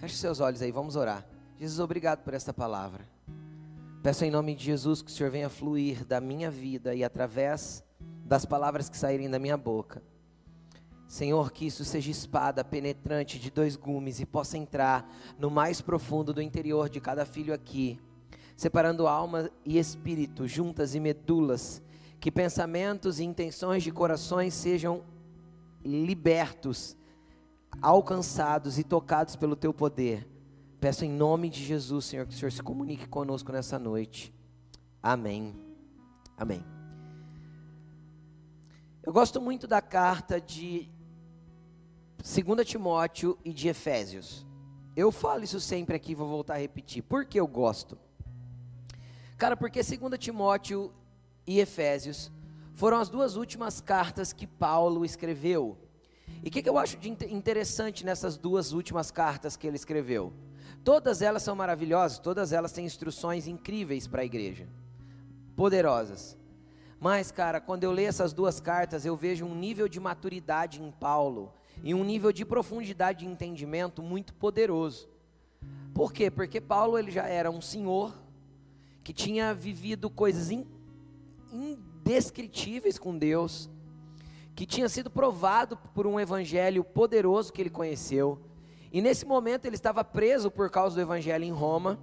[0.00, 1.26] Feche seus olhos aí, vamos orar.
[1.58, 3.06] Jesus, obrigado por esta palavra.
[4.02, 7.84] Peço em nome de Jesus que o Senhor venha fluir da minha vida e através
[8.24, 10.02] das palavras que saírem da minha boca.
[11.06, 15.06] Senhor, que isso seja espada penetrante de dois gumes e possa entrar
[15.38, 18.00] no mais profundo do interior de cada filho aqui,
[18.56, 21.82] separando alma e espírito, juntas e medulas,
[22.18, 25.04] que pensamentos e intenções de corações sejam
[25.84, 26.96] libertos,
[27.80, 30.30] alcançados e tocados pelo teu poder
[30.80, 34.32] Peço em nome de Jesus, Senhor, que o Senhor se comunique conosco nessa noite.
[35.02, 35.54] Amém.
[36.38, 36.64] Amém.
[39.02, 40.88] Eu gosto muito da carta de
[42.16, 44.46] 2 Timóteo e de Efésios.
[44.96, 47.02] Eu falo isso sempre aqui, vou voltar a repetir.
[47.02, 47.98] Por que eu gosto?
[49.36, 50.94] Cara, porque 2 Timóteo
[51.46, 52.32] e Efésios
[52.72, 55.76] foram as duas últimas cartas que Paulo escreveu.
[56.42, 60.32] E o que, que eu acho de interessante nessas duas últimas cartas que ele escreveu?
[60.82, 64.66] Todas elas são maravilhosas, todas elas têm instruções incríveis para a igreja,
[65.54, 66.38] poderosas.
[66.98, 70.90] Mas, cara, quando eu leio essas duas cartas, eu vejo um nível de maturidade em
[70.90, 75.08] Paulo e um nível de profundidade de entendimento muito poderoso.
[75.94, 76.30] Por quê?
[76.30, 78.14] Porque Paulo ele já era um senhor
[79.02, 80.50] que tinha vivido coisas
[81.52, 83.68] indescritíveis com Deus,
[84.60, 88.38] que tinha sido provado por um evangelho poderoso que ele conheceu
[88.92, 91.98] e nesse momento ele estava preso por causa do evangelho em Roma.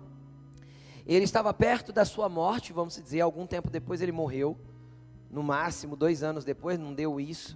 [1.05, 4.58] Ele estava perto da sua morte, vamos dizer, algum tempo depois ele morreu.
[5.30, 7.55] No máximo, dois anos depois, não deu isso.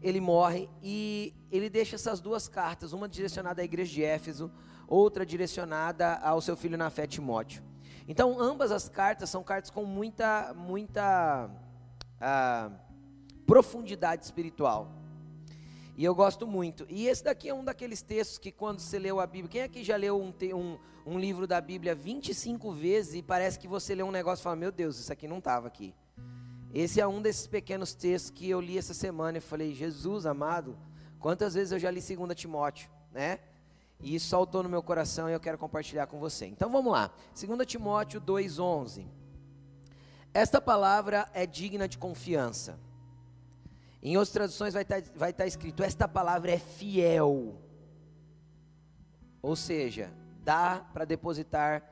[0.00, 4.48] Ele morre e ele deixa essas duas cartas, uma direcionada à igreja de Éfeso,
[4.86, 7.64] outra direcionada ao seu filho na fé Timóteo.
[8.06, 11.50] Então, ambas as cartas são cartas com muita, muita
[12.20, 12.70] ah,
[13.46, 14.90] profundidade espiritual.
[15.96, 16.86] E eu gosto muito.
[16.90, 19.82] E esse daqui é um daqueles textos que quando você leu a Bíblia, quem aqui
[19.82, 24.02] já leu um, um, um livro da Bíblia 25 vezes e parece que você lê
[24.02, 25.94] um negócio e fala, meu Deus, isso aqui não estava aqui.
[26.74, 30.76] Esse é um desses pequenos textos que eu li essa semana e falei, Jesus amado,
[31.18, 33.38] quantas vezes eu já li 2 Timóteo, né?
[33.98, 36.44] E isso saltou no meu coração e eu quero compartilhar com você.
[36.44, 37.10] Então vamos lá.
[37.34, 39.06] 2 Timóteo 2,11.
[40.34, 42.78] Esta palavra é digna de confiança.
[44.02, 47.60] Em outras traduções vai estar, tá, vai estar tá escrito: esta palavra é fiel.
[49.42, 50.12] Ou seja,
[50.42, 51.82] dá para depositar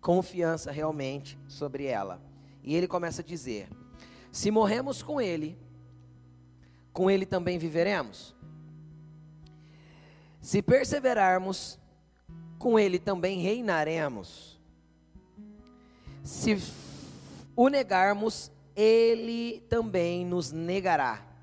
[0.00, 2.20] confiança realmente sobre ela.
[2.62, 3.68] E ele começa a dizer:
[4.30, 5.58] se morremos com ele,
[6.92, 8.34] com ele também viveremos.
[10.40, 11.78] Se perseverarmos,
[12.58, 14.60] com ele também reinaremos.
[16.22, 16.56] Se
[17.56, 21.33] o negarmos, ele também nos negará.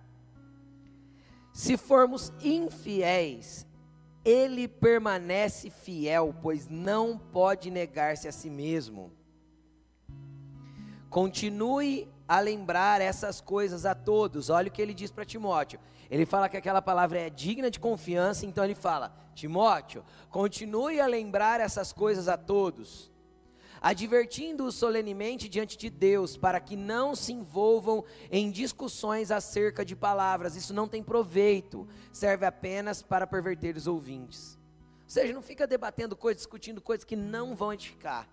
[1.53, 3.67] Se formos infiéis,
[4.23, 9.12] ele permanece fiel, pois não pode negar-se a si mesmo.
[11.09, 14.50] Continue a lembrar essas coisas a todos.
[14.50, 15.79] Olha o que ele diz para Timóteo.
[16.09, 21.07] Ele fala que aquela palavra é digna de confiança, então ele fala: Timóteo, continue a
[21.07, 23.10] lembrar essas coisas a todos
[23.81, 30.56] advertindo-os solenemente diante de Deus, para que não se envolvam em discussões acerca de palavras,
[30.56, 34.59] isso não tem proveito, serve apenas para perverter os ouvintes.
[35.03, 38.30] Ou seja, não fica debatendo coisas, discutindo coisas que não vão edificar.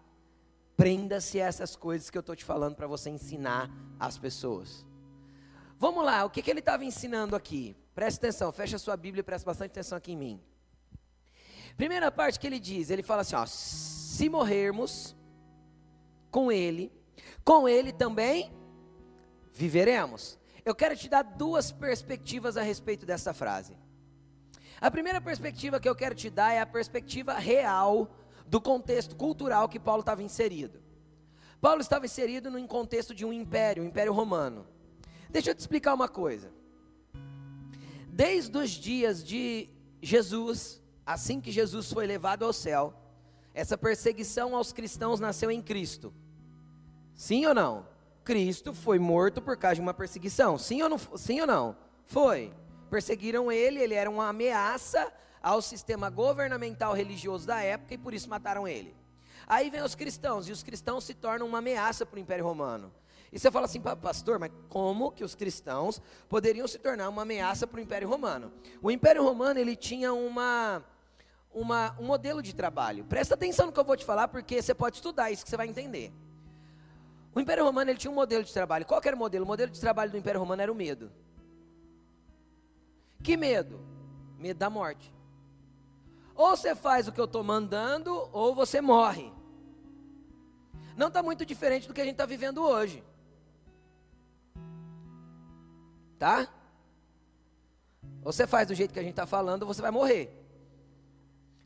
[0.77, 4.87] Prenda-se a essas coisas que eu estou te falando para você ensinar às pessoas.
[5.79, 7.75] Vamos lá, o que, que ele estava ensinando aqui?
[7.95, 10.41] Preste atenção, fecha sua Bíblia e preste bastante atenção aqui em mim.
[11.77, 15.17] Primeira parte que ele diz, ele fala assim: ó, se morrermos,
[16.31, 16.93] com Ele,
[17.44, 18.53] com Ele também
[19.53, 20.39] viveremos.
[20.65, 23.77] Eu quero te dar duas perspectivas a respeito dessa frase.
[24.81, 28.11] A primeira perspectiva que eu quero te dar é a perspectiva real
[28.47, 30.81] do contexto cultural que Paulo estava inserido.
[31.61, 34.67] Paulo estava inserido num contexto de um império, o Império Romano.
[35.28, 36.53] Deixa eu te explicar uma coisa.
[38.06, 39.69] Desde os dias de
[40.00, 42.94] Jesus, assim que Jesus foi levado ao céu,
[43.58, 46.14] essa perseguição aos cristãos nasceu em Cristo.
[47.12, 47.88] Sim ou não?
[48.22, 50.56] Cristo foi morto por causa de uma perseguição.
[50.56, 50.99] Sim ou não?
[51.16, 51.76] Sim ou não?
[52.06, 52.52] Foi.
[52.88, 55.12] Perseguiram ele, ele era uma ameaça
[55.43, 58.94] ao sistema governamental religioso da época e por isso mataram ele.
[59.44, 62.93] Aí vem os cristãos e os cristãos se tornam uma ameaça para o Império Romano.
[63.32, 67.66] E você fala assim, pastor, mas como que os cristãos poderiam se tornar uma ameaça
[67.66, 68.52] para o Império Romano?
[68.81, 70.84] O Império Romano ele tinha uma
[71.60, 73.05] uma, um modelo de trabalho.
[73.05, 75.56] Presta atenção no que eu vou te falar, porque você pode estudar isso que você
[75.56, 76.12] vai entender.
[77.34, 78.87] O Império Romano ele tinha um modelo de trabalho.
[78.87, 79.44] Qual era o modelo?
[79.44, 81.10] O modelo de trabalho do Império Romano era o medo.
[83.22, 83.81] Que medo?
[84.38, 85.12] Medo da morte.
[86.34, 89.32] ou você faz o que eu estou mandando, ou você morre.
[90.96, 93.02] Não está muito diferente do que a gente está vivendo hoje.
[96.19, 96.49] Tá?
[98.25, 100.38] Ou você faz do jeito que a gente está falando, ou você vai morrer.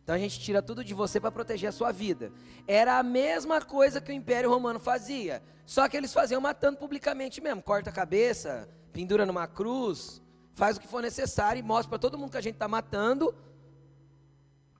[0.02, 2.32] Então a gente tira tudo de você para proteger a sua vida.
[2.66, 7.40] Era a mesma coisa que o Império Romano fazia, só que eles faziam matando publicamente
[7.40, 10.20] mesmo, corta a cabeça, pendura numa cruz,
[10.54, 13.34] faz o que for necessário e mostra para todo mundo que a gente está matando,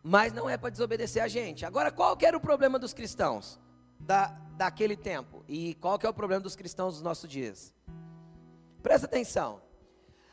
[0.03, 1.65] mas não é para desobedecer a gente.
[1.65, 3.61] Agora, qual que era o problema dos cristãos
[4.01, 4.27] da,
[4.57, 5.45] daquele tempo?
[5.47, 7.73] E qual que é o problema dos cristãos dos nossos dias?
[8.83, 9.63] Presta atenção.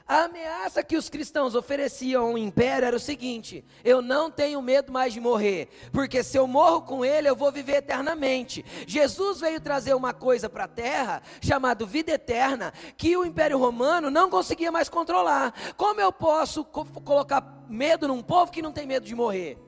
[0.10, 4.92] A ameaça que os cristãos ofereciam ao império era o seguinte: eu não tenho medo
[4.92, 8.66] mais de morrer, porque se eu morro com ele, eu vou viver eternamente.
[8.88, 14.10] Jesus veio trazer uma coisa para a terra, chamada vida eterna, que o império romano
[14.10, 15.54] não conseguia mais controlar.
[15.78, 19.60] Como eu posso co colocar medo num povo que não tem medo de morrer?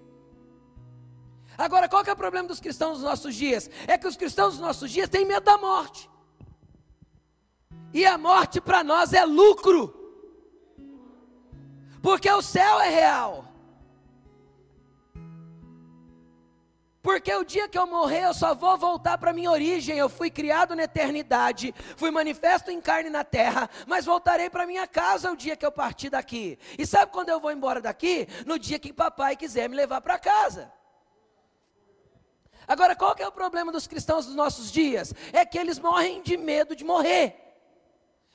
[1.56, 3.70] Agora, qual é o problema dos cristãos dos nossos dias?
[3.86, 6.10] É que os cristãos dos nossos dias têm medo da morte.
[7.94, 10.01] E a morte para nós é lucro
[12.02, 13.52] porque o céu é real.
[17.02, 19.98] Porque o dia que eu morrer, eu só vou voltar para minha origem.
[19.98, 24.86] Eu fui criado na eternidade, fui manifesto em carne na terra, mas voltarei para minha
[24.86, 26.60] casa o dia que eu partir daqui.
[26.78, 28.28] E sabe quando eu vou embora daqui?
[28.46, 30.72] No dia que papai quiser me levar para casa.
[32.68, 35.12] Agora, qual que é o problema dos cristãos dos nossos dias?
[35.34, 37.36] É que eles morrem de medo de morrer.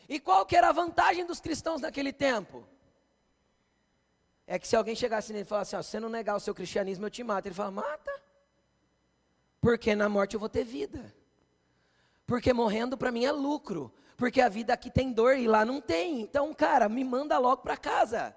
[0.08, 2.66] E qual que era a vantagem dos cristãos naquele tempo?
[4.46, 6.40] É que se alguém chegasse nele e falasse assim, ó, se você não negar o
[6.40, 7.46] seu cristianismo, eu te mato.
[7.46, 8.22] Ele fala, mata.
[9.60, 11.12] Porque na morte eu vou ter vida.
[12.26, 13.92] Porque morrendo para mim é lucro.
[14.16, 16.20] Porque a vida aqui tem dor e lá não tem.
[16.20, 18.34] Então, cara, me manda logo para casa.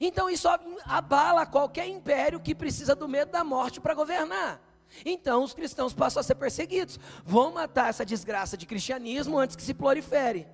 [0.00, 0.48] Então isso
[0.84, 4.60] abala qualquer império que precisa do medo da morte para governar.
[5.04, 6.98] Então os cristãos passam a ser perseguidos.
[7.24, 10.46] Vão matar essa desgraça de cristianismo antes que se prolifere.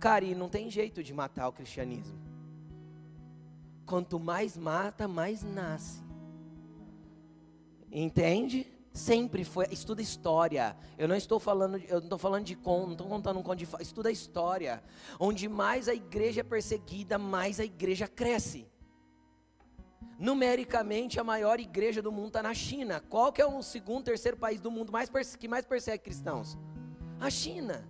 [0.00, 2.33] Cara, e não tem jeito de matar o cristianismo.
[3.86, 6.02] Quanto mais mata, mais nasce.
[7.90, 8.66] Entende?
[8.92, 9.66] Sempre foi.
[9.70, 10.76] Estuda história.
[10.96, 13.58] Eu não estou falando, eu não estou falando de conto, não estou contando um conto
[13.58, 13.68] de.
[13.80, 14.82] Estuda história.
[15.18, 18.68] Onde mais a igreja é perseguida, mais a igreja cresce.
[20.18, 23.00] Numericamente, a maior igreja do mundo está na China.
[23.08, 26.56] Qual que é o segundo, terceiro país do mundo mais que mais persegue cristãos?
[27.20, 27.86] A China.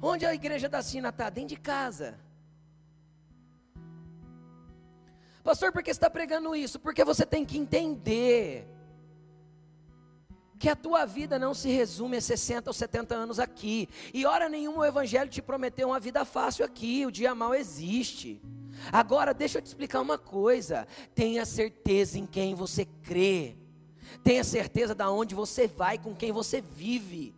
[0.00, 1.30] Onde a igreja da China está?
[1.30, 2.18] Dentro de casa.
[5.42, 6.78] Pastor, por que está pregando isso?
[6.78, 8.66] Porque você tem que entender
[10.58, 13.88] que a tua vida não se resume a 60 ou 70 anos aqui.
[14.14, 17.04] E hora nenhuma o Evangelho te prometeu uma vida fácil aqui.
[17.04, 18.40] O dia mal existe.
[18.92, 20.86] Agora, deixa eu te explicar uma coisa.
[21.16, 23.56] Tenha certeza em quem você crê.
[24.22, 27.34] Tenha certeza de onde você vai, com quem você vive.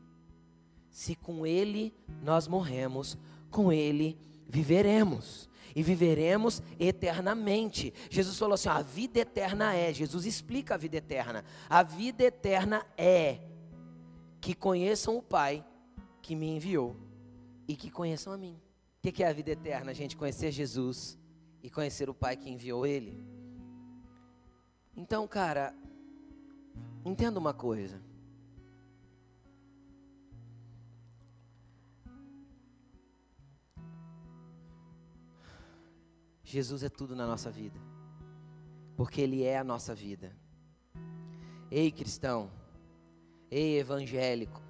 [0.90, 3.16] Se com Ele nós morremos,
[3.50, 7.92] com Ele viveremos e viveremos eternamente.
[8.08, 9.92] Jesus falou assim: a vida eterna é.
[9.92, 11.44] Jesus explica a vida eterna.
[11.68, 13.40] A vida eterna é
[14.40, 15.64] que conheçam o Pai
[16.22, 16.96] que me enviou
[17.66, 18.60] e que conheçam a mim.
[19.02, 20.16] O que é a vida eterna, gente?
[20.16, 21.18] Conhecer Jesus
[21.62, 23.22] e conhecer o Pai que enviou Ele.
[24.96, 25.74] Então, cara,
[27.04, 28.00] entenda uma coisa.
[36.44, 37.80] Jesus é tudo na nossa vida,
[38.96, 40.36] porque Ele é a nossa vida.
[41.70, 42.50] Ei, cristão,
[43.50, 44.62] ei, evangélico,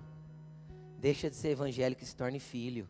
[0.99, 2.88] deixa de ser evangélico e se torne filho.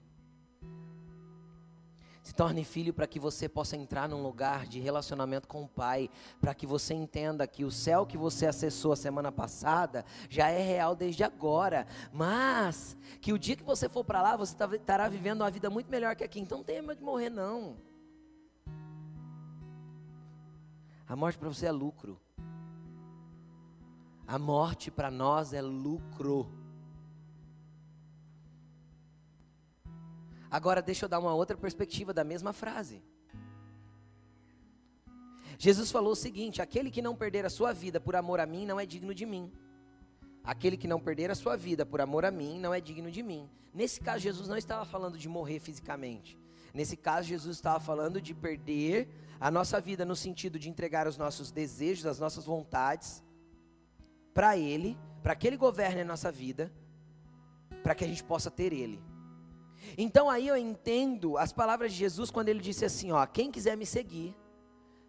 [2.22, 6.08] Se torne filho para que você possa entrar num lugar de relacionamento com o Pai,
[6.40, 10.62] para que você entenda que o céu que você acessou a semana passada já é
[10.62, 15.06] real desde agora, mas que o dia que você for para lá, você tá, estará
[15.08, 16.40] vivendo uma vida muito melhor que aqui.
[16.40, 17.76] Então não medo de morrer, não.
[21.06, 22.20] A morte para você é lucro.
[24.26, 26.50] A morte para nós é lucro.
[30.50, 33.02] Agora deixa eu dar uma outra perspectiva da mesma frase.
[35.58, 38.64] Jesus falou o seguinte: aquele que não perder a sua vida por amor a mim
[38.64, 39.52] não é digno de mim.
[40.42, 43.22] Aquele que não perder a sua vida por amor a mim não é digno de
[43.22, 43.48] mim.
[43.72, 46.38] Nesse caso, Jesus não estava falando de morrer fisicamente.
[46.74, 49.08] Nesse caso, Jesus estava falando de perder
[49.40, 53.22] a nossa vida no sentido de entregar os nossos desejos, as nossas vontades
[54.34, 56.72] para Ele, para que Ele governe a nossa vida,
[57.82, 59.00] para que a gente possa ter Ele.
[59.96, 63.76] Então aí eu entendo as palavras de Jesus quando ele disse assim: ó, quem quiser
[63.76, 64.34] me seguir,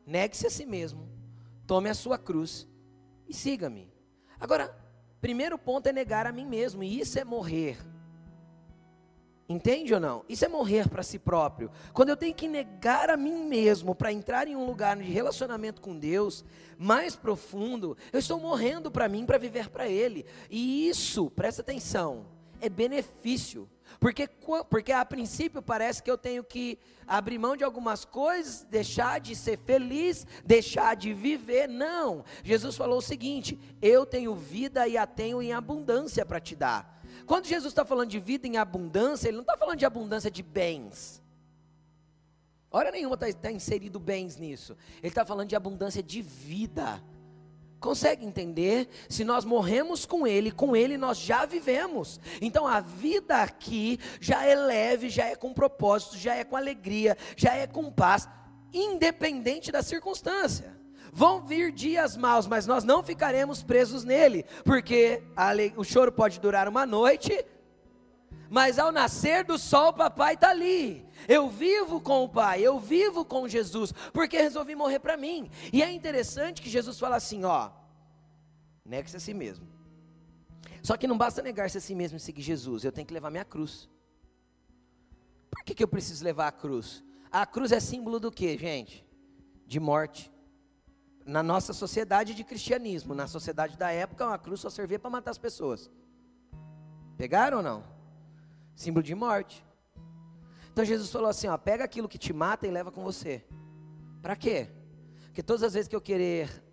[0.06, 1.10] negue-se a si mesmo,
[1.66, 2.68] tome a sua cruz
[3.28, 3.92] e siga-me.
[4.40, 4.76] Agora,
[5.22, 7.78] primeiro ponto é negar a mim mesmo, e isso é morrer.
[9.48, 10.26] Entende ou não?
[10.28, 11.70] Isso é morrer para si próprio.
[11.94, 15.82] Quando eu tenho que negar a mim mesmo para entrar em um lugar de relacionamento
[15.82, 16.44] com Deus
[16.80, 20.26] mais profundo, eu estou morrendo para mim para viver para Ele.
[20.50, 22.26] E isso, presta atenção,
[22.60, 23.70] é benefício.
[24.00, 24.28] Porque,
[24.70, 29.36] porque a princípio parece que eu tenho que abrir mão de algumas coisas, deixar de
[29.36, 31.68] ser feliz, deixar de viver.
[31.68, 32.26] Não.
[32.44, 36.95] Jesus falou o seguinte: eu tenho vida e a tenho em abundância para te dar.
[37.26, 40.44] Quando Jesus está falando de vida em abundância, ele não está falando de abundância de
[40.44, 41.22] bens.
[42.72, 44.76] Hora nenhuma está tá inserido bens nisso.
[44.98, 47.02] Ele está falando de abundância de vida.
[47.80, 48.90] Consegue entender?
[49.08, 52.20] Se nós morremos com Ele, com Ele nós já vivemos.
[52.42, 57.18] Então a vida aqui já é leve, já é com propósito, já é com alegria,
[57.38, 58.28] já é com paz,
[58.74, 60.75] independente da circunstância.
[61.16, 65.24] Vão vir dias maus, mas nós não ficaremos presos nele, porque
[65.78, 67.46] o choro pode durar uma noite,
[68.50, 71.08] mas ao nascer do sol, o papai está ali.
[71.26, 75.50] Eu vivo com o Pai, eu vivo com Jesus, porque resolvi morrer para mim.
[75.72, 77.72] E é interessante que Jesus fala assim: ó,
[78.84, 79.66] negue-se a si mesmo.
[80.84, 83.32] Só que não basta negar-se a si mesmo e seguir Jesus, eu tenho que levar
[83.32, 83.88] minha cruz.
[85.50, 87.02] Por que, que eu preciso levar a cruz?
[87.32, 89.08] A cruz é símbolo do que, gente?
[89.66, 90.35] De morte
[91.26, 95.32] na nossa sociedade de cristianismo, na sociedade da época, uma cruz só servia para matar
[95.32, 95.90] as pessoas.
[97.18, 97.84] Pegaram ou não?
[98.76, 99.66] Símbolo de morte.
[100.72, 103.44] Então Jesus falou assim: ó, pega aquilo que te mata e leva com você.
[104.22, 104.68] Para quê?
[105.26, 106.64] Porque todas as vezes que eu querer,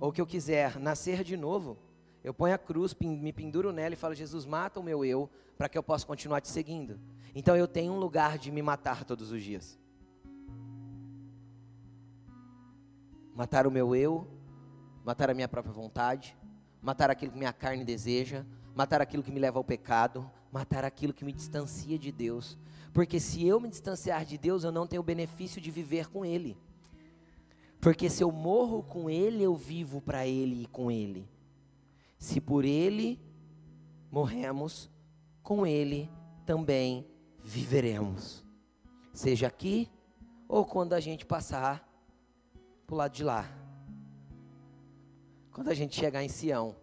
[0.00, 1.78] ou que eu quiser nascer de novo,
[2.24, 5.68] eu ponho a cruz, me penduro nela e falo: Jesus, mata o meu eu, para
[5.68, 6.98] que eu possa continuar te seguindo.
[7.34, 9.78] Então eu tenho um lugar de me matar todos os dias.
[13.36, 14.26] Matar o meu eu,
[15.04, 16.34] matar a minha própria vontade,
[16.80, 21.12] matar aquilo que minha carne deseja, matar aquilo que me leva ao pecado, matar aquilo
[21.12, 22.56] que me distancia de Deus.
[22.94, 26.24] Porque se eu me distanciar de Deus, eu não tenho o benefício de viver com
[26.24, 26.56] Ele.
[27.78, 31.28] Porque se eu morro com Ele, eu vivo para Ele e com Ele.
[32.18, 33.20] Se por Ele
[34.10, 34.90] morremos,
[35.42, 36.10] com Ele
[36.46, 37.06] também
[37.44, 38.42] viveremos.
[39.12, 39.90] Seja aqui
[40.48, 41.85] ou quando a gente passar
[42.86, 43.50] para o lado de lá.
[45.50, 46.76] Quando a gente chegar em Sião,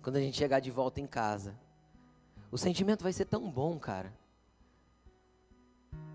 [0.00, 1.54] quando a gente chegar de volta em casa,
[2.50, 4.12] o sentimento vai ser tão bom, cara.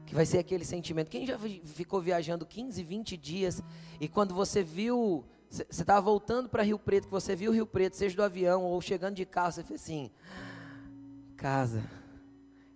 [0.05, 1.09] Que vai ser aquele sentimento.
[1.09, 3.61] Quem já ficou viajando 15, 20 dias
[3.99, 7.95] e quando você viu, você estava voltando para Rio Preto, que você viu Rio Preto,
[7.95, 10.09] seja do avião ou chegando de carro, você fez assim:
[11.37, 11.83] casa.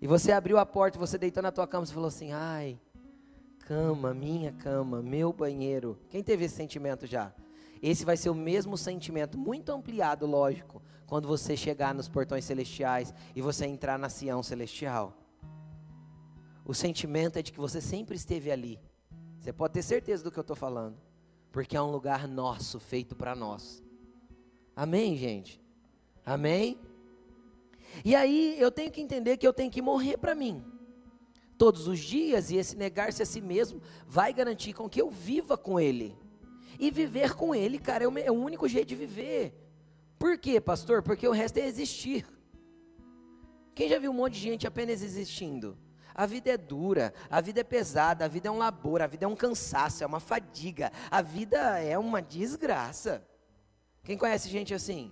[0.01, 2.79] E você abriu a porta, você deitou na tua cama, você falou assim: ai,
[3.65, 5.99] cama, minha cama, meu banheiro.
[6.09, 7.33] Quem teve esse sentimento já?
[7.81, 13.13] Esse vai ser o mesmo sentimento, muito ampliado, lógico, quando você chegar nos portões celestiais
[13.35, 15.17] e você entrar na Sião celestial.
[16.63, 18.79] O sentimento é de que você sempre esteve ali.
[19.39, 20.97] Você pode ter certeza do que eu estou falando,
[21.51, 23.83] porque é um lugar nosso, feito para nós.
[24.75, 25.61] Amém, gente?
[26.25, 26.79] Amém?
[28.03, 30.74] E aí eu tenho que entender que eu tenho que morrer para mim
[31.57, 35.57] todos os dias, e esse negar-se a si mesmo vai garantir com que eu viva
[35.57, 36.17] com Ele.
[36.79, 39.53] E viver com Ele, cara, é o, é o único jeito de viver.
[40.19, 41.01] Por quê, pastor?
[41.01, 42.25] Porque o resto é existir.
[43.73, 45.77] Quem já viu um monte de gente apenas existindo?
[46.13, 49.25] A vida é dura, a vida é pesada, a vida é um labor, a vida
[49.25, 53.21] é um cansaço, é uma fadiga, a vida é uma desgraça.
[54.01, 55.11] Quem conhece gente assim?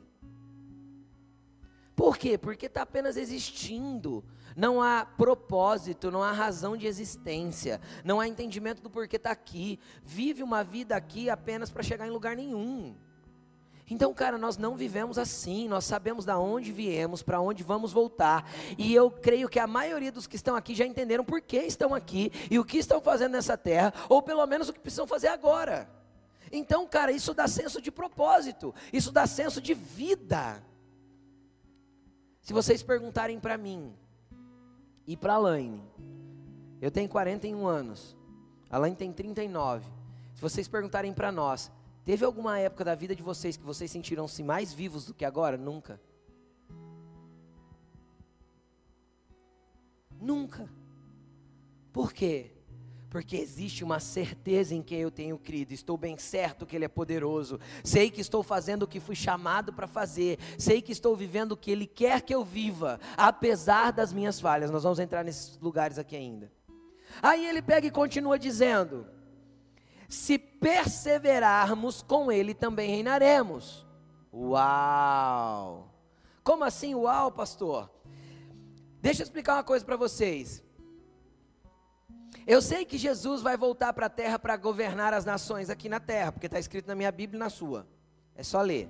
[1.93, 2.37] Por quê?
[2.37, 4.23] Porque está apenas existindo,
[4.55, 9.79] não há propósito, não há razão de existência, não há entendimento do porquê está aqui.
[10.03, 12.95] Vive uma vida aqui apenas para chegar em lugar nenhum.
[13.89, 18.49] Então, cara, nós não vivemos assim, nós sabemos da onde viemos, para onde vamos voltar.
[18.77, 21.93] E eu creio que a maioria dos que estão aqui já entenderam por que estão
[21.93, 25.27] aqui e o que estão fazendo nessa terra, ou pelo menos o que precisam fazer
[25.27, 25.89] agora.
[26.51, 30.63] Então, cara, isso dá senso de propósito, isso dá senso de vida.
[32.41, 33.93] Se vocês perguntarem para mim,
[35.05, 35.83] e para a Laine.
[36.81, 38.15] Eu tenho 41 anos.
[38.69, 39.85] A Laine tem 39.
[40.33, 41.71] Se vocês perguntarem para nós,
[42.03, 45.57] teve alguma época da vida de vocês que vocês sentiram-se mais vivos do que agora?
[45.57, 45.99] Nunca.
[50.19, 50.69] Nunca.
[51.91, 52.51] Por quê?
[53.13, 55.71] Porque existe uma certeza em quem eu tenho crido.
[55.71, 57.59] Estou bem certo que Ele é poderoso.
[57.83, 60.39] Sei que estou fazendo o que fui chamado para fazer.
[60.57, 64.71] Sei que estou vivendo o que Ele quer que eu viva, apesar das minhas falhas.
[64.71, 66.51] Nós vamos entrar nesses lugares aqui ainda.
[67.21, 69.05] Aí ele pega e continua dizendo:
[70.09, 73.85] Se perseverarmos, com Ele também reinaremos.
[74.33, 75.93] Uau!
[76.43, 77.91] Como assim, uau, pastor?
[78.99, 80.62] Deixa eu explicar uma coisa para vocês.
[82.45, 85.99] Eu sei que Jesus vai voltar para a terra para governar as nações aqui na
[85.99, 87.87] terra, porque está escrito na minha Bíblia e na sua.
[88.35, 88.89] É só ler.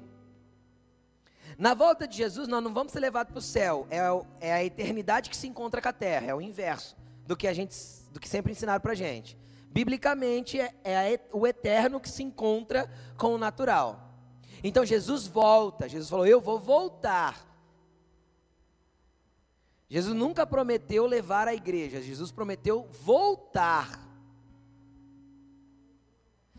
[1.58, 3.88] Na volta de Jesus, nós não vamos ser levados para o céu.
[3.92, 4.00] É,
[4.48, 6.28] é, a eternidade que se encontra com a terra.
[6.28, 6.96] É o inverso
[7.28, 7.76] do que a gente,
[8.12, 9.38] do que sempre ensinaram para a gente.
[9.70, 14.14] Biblicamente, é, é o eterno que se encontra com o natural.
[14.64, 15.88] Então Jesus volta.
[15.88, 17.53] Jesus falou: Eu vou voltar.
[19.94, 24.00] Jesus nunca prometeu levar a igreja, Jesus prometeu voltar.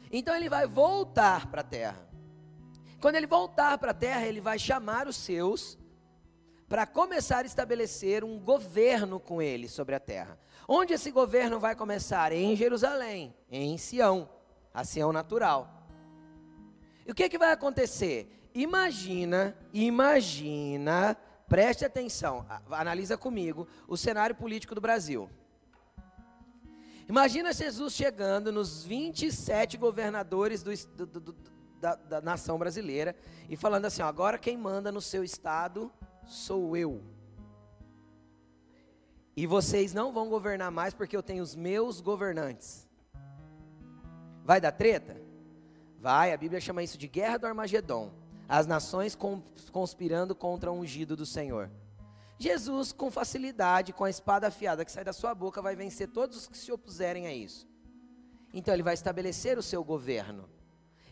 [0.09, 2.09] Então ele vai voltar para a terra.
[3.01, 5.77] Quando ele voltar para a terra, ele vai chamar os seus
[6.69, 10.39] para começar a estabelecer um governo com ele sobre a terra.
[10.69, 12.31] Onde esse governo vai começar?
[12.31, 14.31] Em Jerusalém, em Sião,
[14.73, 15.89] a Sião natural.
[17.05, 18.49] E o que, que vai acontecer?
[18.55, 25.29] Imagina, imagina Preste atenção, analisa comigo o cenário político do Brasil.
[27.07, 31.37] Imagina Jesus chegando nos 27 governadores do, do, do,
[31.79, 33.15] da, da, nação brasileira
[33.49, 35.93] e falando assim: ó, agora quem manda no seu estado
[36.27, 37.03] sou eu.
[39.37, 42.89] E vocês não vão governar mais porque eu tenho os meus governantes.
[44.43, 45.21] Vai dar treta?
[45.99, 49.17] Vai, a Bíblia chama isso de guerra do Armagedon as nações
[49.73, 51.71] conspirando contra o ungido do Senhor.
[52.39, 56.37] Jesus, com facilidade, com a espada afiada que sai da sua boca, vai vencer todos
[56.37, 57.69] os que se opuserem a isso.
[58.53, 60.49] Então, ele vai estabelecer o seu governo.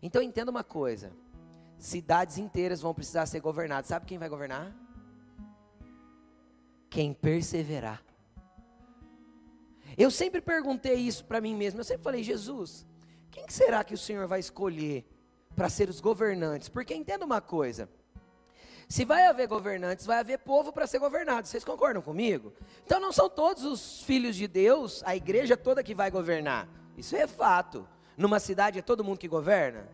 [0.03, 1.13] Então, entenda uma coisa:
[1.79, 3.89] cidades inteiras vão precisar ser governadas.
[3.89, 4.75] Sabe quem vai governar?
[6.91, 8.03] Quem perseverar.
[9.97, 11.81] Eu sempre perguntei isso para mim mesmo.
[11.81, 12.87] Eu sempre falei, Jesus,
[13.31, 15.07] quem será que o Senhor vai escolher
[15.55, 16.69] para ser os governantes.
[16.69, 17.89] Porque entenda uma coisa:
[18.89, 21.49] se vai haver governantes, vai haver povo para ser governado.
[21.49, 22.53] Vocês concordam comigo?
[22.85, 26.69] Então não são todos os filhos de Deus, a igreja toda que vai governar.
[26.97, 27.89] Isso é fato.
[28.17, 29.89] Numa cidade é todo mundo que governa?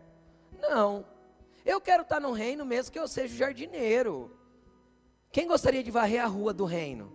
[0.59, 1.05] Não.
[1.65, 4.35] Eu quero estar no reino mesmo que eu seja jardineiro.
[5.31, 7.11] Quem gostaria de varrer a rua do reino?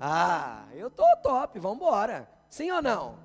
[0.00, 2.28] Ah, eu tô top, vamos embora.
[2.48, 3.18] Sim ou não?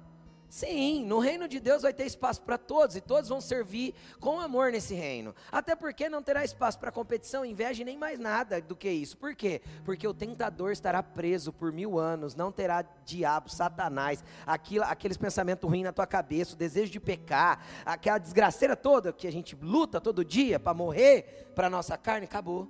[0.49, 4.39] Sim, no reino de Deus vai ter espaço para todos e todos vão servir com
[4.39, 5.35] amor nesse reino.
[5.51, 9.17] Até porque não terá espaço para competição, inveja e nem mais nada do que isso.
[9.17, 9.61] Por quê?
[9.83, 15.69] Porque o tentador estará preso por mil anos, não terá diabo, satanás, aquilo, aqueles pensamentos
[15.69, 19.99] ruins na tua cabeça, o desejo de pecar, aquela desgraceira toda que a gente luta
[19.99, 22.69] todo dia para morrer para nossa carne, acabou.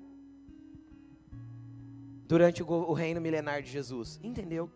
[2.26, 4.20] Durante o, o reino milenar de Jesus.
[4.24, 4.70] Entendeu?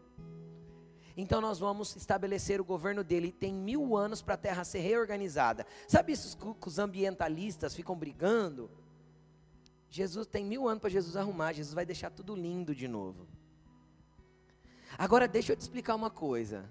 [1.16, 3.32] Então nós vamos estabelecer o governo dele.
[3.32, 5.66] Tem mil anos para a terra ser reorganizada.
[5.88, 8.70] Sabe isso que os ambientalistas ficam brigando?
[9.90, 11.54] Jesus tem mil anos para Jesus arrumar.
[11.54, 13.28] Jesus vai deixar tudo lindo de novo.
[14.98, 16.70] Agora deixa eu te explicar uma coisa.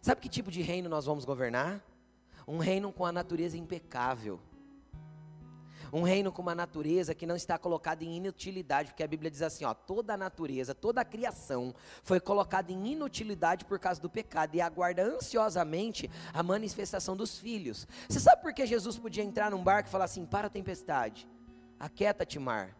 [0.00, 1.82] Sabe que tipo de reino nós vamos governar?
[2.46, 4.40] Um reino com a natureza impecável
[5.92, 9.42] um reino com uma natureza que não está colocada em inutilidade, porque a Bíblia diz
[9.42, 14.08] assim: ó, toda a natureza, toda a criação foi colocada em inutilidade por causa do
[14.08, 17.86] pecado e aguarda ansiosamente a manifestação dos filhos.
[18.08, 21.28] Você sabe por que Jesus podia entrar num barco e falar assim: para a tempestade,
[21.78, 22.74] aquieta-te, mar?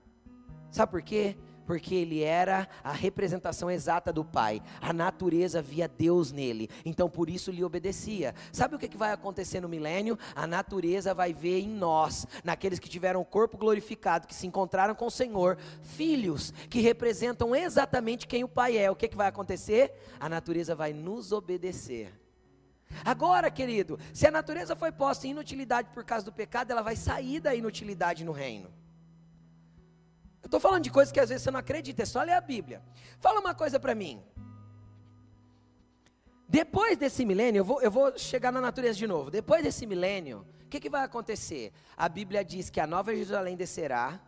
[0.70, 1.37] Sabe por quê?
[1.66, 4.62] Porque ele era a representação exata do Pai.
[4.81, 8.35] A natureza via Deus nele, então por isso lhe obedecia.
[8.53, 10.18] Sabe o que vai acontecer no milênio?
[10.35, 14.94] A natureza vai ver em nós, naqueles que tiveram o corpo glorificado, que se encontraram
[14.94, 18.90] com o Senhor, filhos que representam exatamente quem o Pai é.
[18.90, 19.92] O que vai acontecer?
[20.18, 22.12] A natureza vai nos obedecer.
[23.05, 26.96] Agora, querido, se a natureza foi posta em inutilidade por causa do pecado, ela vai
[26.96, 28.70] sair da inutilidade no reino.
[30.42, 32.40] Eu estou falando de coisas que às vezes você não acredita, é só ler a
[32.40, 32.83] Bíblia.
[33.20, 34.22] Fala uma coisa para mim.
[36.48, 39.31] Depois desse milênio, eu vou, eu vou chegar na natureza de novo.
[39.31, 41.72] Depois desse milênio, o que, que vai acontecer?
[41.96, 44.20] A Bíblia diz que a nova Jerusalém descerá,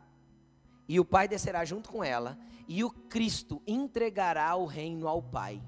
[0.88, 5.62] e o Pai descerá junto com ela, e o Cristo entregará o reino ao Pai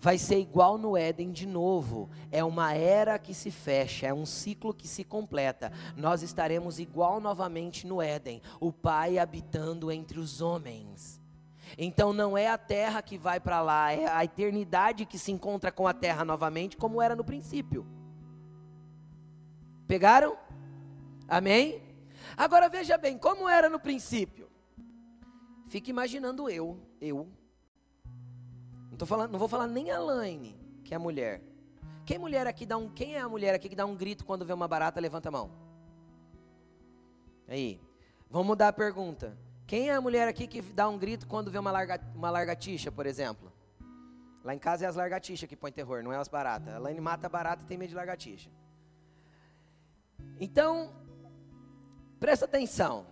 [0.00, 2.08] vai ser igual no Éden de novo.
[2.30, 5.72] É uma era que se fecha, é um ciclo que se completa.
[5.96, 11.20] Nós estaremos igual novamente no Éden, o Pai habitando entre os homens.
[11.76, 15.70] Então não é a terra que vai para lá, é a eternidade que se encontra
[15.70, 17.86] com a terra novamente, como era no princípio.
[19.86, 20.36] Pegaram?
[21.28, 21.82] Amém?
[22.36, 24.48] Agora veja bem, como era no princípio?
[25.66, 27.28] Fique imaginando eu, eu,
[28.98, 31.42] não, falando, não vou falar nem a Laine, que é a mulher,
[32.08, 34.42] quem mulher aqui dá um, quem é a mulher aqui que dá um grito quando
[34.42, 34.98] vê uma barata?
[34.98, 35.50] Levanta a mão.
[37.46, 37.78] Aí,
[38.30, 39.36] vamos mudar a pergunta.
[39.66, 42.90] Quem é a mulher aqui que dá um grito quando vê uma, larga, uma largatixa,
[42.90, 43.52] por exemplo?
[44.42, 46.74] Lá em casa é as largatixas que põem terror, não é as baratas.
[46.74, 48.48] A Laine mata barata e tem medo de largatixa.
[50.40, 50.90] Então,
[52.18, 53.04] presta atenção.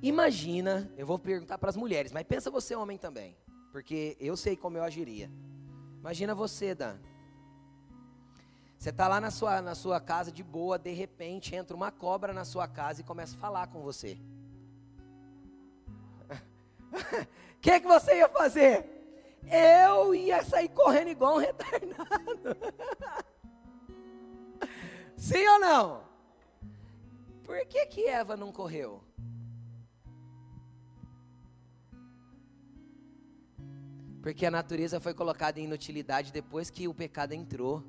[0.00, 3.36] Imagina, eu vou perguntar para as mulheres, mas pensa você homem também,
[3.74, 5.28] porque eu sei como eu agiria.
[5.98, 6.96] Imagina você, Dan.
[8.78, 12.32] Você está lá na sua, na sua casa de boa, de repente entra uma cobra
[12.32, 14.16] na sua casa e começa a falar com você.
[16.92, 18.88] O que, que você ia fazer?
[19.42, 22.56] Eu ia sair correndo igual um retardado.
[25.18, 26.04] Sim ou não?
[27.42, 29.02] Por que, que Eva não correu?
[34.24, 37.84] Porque a natureza foi colocada em inutilidade depois que o pecado entrou.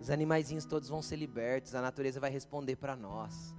[0.00, 3.54] Os animaizinhos todos vão ser libertos, a natureza vai responder para nós.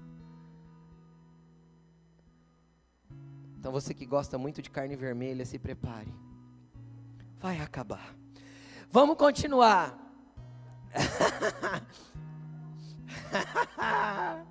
[3.58, 6.14] Então você que gosta muito de carne vermelha, se prepare.
[7.40, 8.14] Vai acabar.
[8.92, 9.98] Vamos continuar.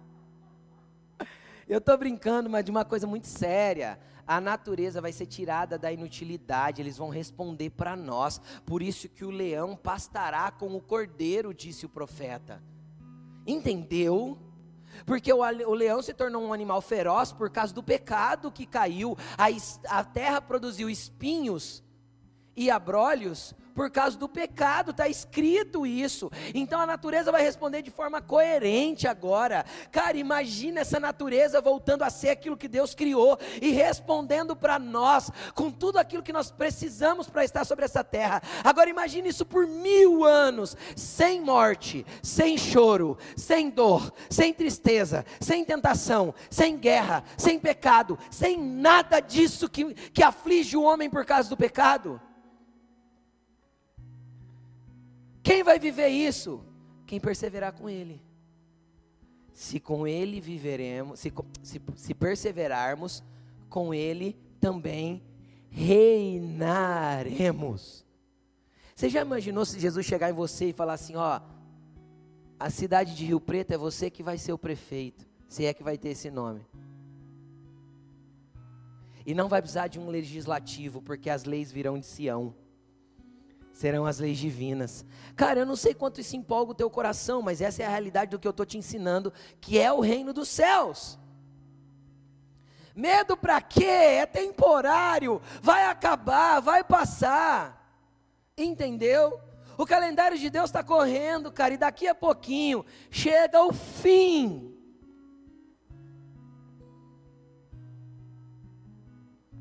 [1.68, 4.00] Eu estou brincando, mas de uma coisa muito séria.
[4.26, 8.40] A natureza vai ser tirada da inutilidade, eles vão responder para nós.
[8.64, 12.62] Por isso que o leão pastará com o cordeiro, disse o profeta.
[13.46, 14.38] Entendeu?
[15.06, 19.16] Porque o, leão se tornou um animal feroz por causa do pecado que caiu.
[19.36, 19.46] A,
[19.98, 21.82] a terra produziu espinhos
[22.54, 26.30] e abrolhos por causa do pecado, está escrito isso.
[26.54, 29.64] Então a natureza vai responder de forma coerente agora.
[29.90, 35.30] Cara, imagina essa natureza voltando a ser aquilo que Deus criou e respondendo para nós
[35.54, 38.42] com tudo aquilo que nós precisamos para estar sobre essa terra.
[38.62, 45.64] Agora imagine isso por mil anos, sem morte, sem choro, sem dor, sem tristeza, sem
[45.64, 51.48] tentação, sem guerra, sem pecado, sem nada disso que, que aflige o homem por causa
[51.48, 52.20] do pecado.
[55.42, 56.64] Quem vai viver isso?
[57.06, 58.22] Quem perseverar com Ele.
[59.52, 63.22] Se com Ele viveremos, se, se, se perseverarmos,
[63.68, 65.22] com Ele também
[65.70, 66.86] reinaremos.
[68.94, 71.40] Você já imaginou se Jesus chegar em você e falar assim: ó,
[72.60, 75.82] a cidade de Rio Preto é você que vai ser o prefeito, se é que
[75.82, 76.64] vai ter esse nome.
[79.24, 82.54] E não vai precisar de um legislativo, porque as leis virão de Sião
[83.82, 85.04] serão as leis divinas.
[85.34, 88.30] Cara, eu não sei quanto isso empolga o teu coração, mas essa é a realidade
[88.30, 91.18] do que eu estou te ensinando, que é o reino dos céus.
[92.94, 93.84] Medo para quê?
[94.22, 97.60] É temporário, vai acabar, vai passar.
[98.56, 99.40] Entendeu?
[99.76, 104.72] O calendário de Deus está correndo, cara, e daqui a pouquinho chega o fim.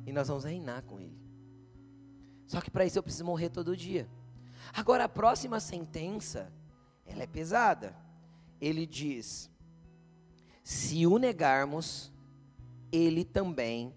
[0.06, 1.11] E nós vamos reinar com Ele.
[2.52, 4.10] Só que para isso eu preciso morrer todo dia.
[4.74, 6.52] Agora a próxima sentença,
[7.06, 7.96] ela é pesada.
[8.60, 9.50] Ele diz:
[10.62, 12.12] se o negarmos,
[12.92, 13.96] ele também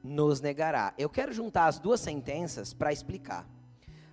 [0.00, 0.94] nos negará.
[0.96, 3.44] Eu quero juntar as duas sentenças para explicar.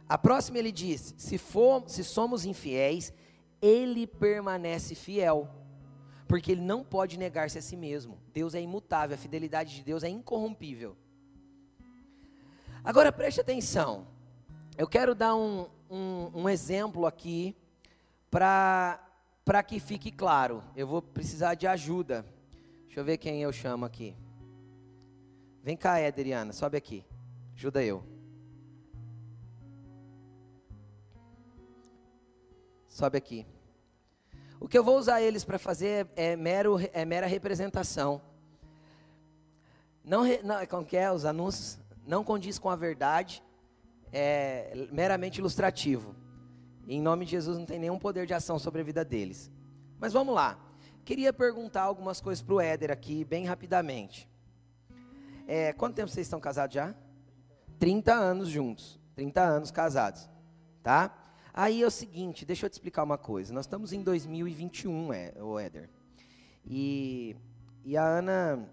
[0.09, 3.13] A próxima ele diz: se, for, se somos infiéis,
[3.61, 5.47] ele permanece fiel,
[6.27, 8.17] porque ele não pode negar-se a si mesmo.
[8.33, 10.97] Deus é imutável, a fidelidade de Deus é incorrompível.
[12.85, 14.05] Agora preste atenção.
[14.77, 17.55] Eu quero dar um, um, um exemplo aqui
[18.29, 18.99] para
[19.67, 20.63] que fique claro.
[20.75, 22.23] Eu vou precisar de ajuda.
[22.85, 24.15] Deixa eu ver quem eu chamo aqui.
[25.63, 27.03] Vem cá, Edriana, sobe aqui.
[27.55, 28.03] Ajuda eu.
[32.87, 33.47] Sobe aqui.
[34.59, 38.21] O que eu vou usar eles para fazer é, mero, é mera representação.
[40.03, 41.83] Não, não, como que é os anúncios?
[42.05, 43.43] Não condiz com a verdade,
[44.11, 46.15] é meramente ilustrativo.
[46.87, 49.51] em nome de Jesus não tem nenhum poder de ação sobre a vida deles.
[49.99, 50.59] Mas vamos lá.
[51.03, 54.29] Queria perguntar algumas coisas para o Éder aqui, bem rapidamente.
[55.47, 56.95] É, quanto tempo vocês estão casados já?
[57.79, 58.99] 30 anos juntos.
[59.15, 60.29] 30 anos casados.
[60.83, 61.15] Tá?
[61.53, 63.53] Aí é o seguinte, deixa eu te explicar uma coisa.
[63.53, 65.89] Nós estamos em 2021, é, o Éder.
[66.65, 67.35] E,
[67.83, 68.69] e a Ana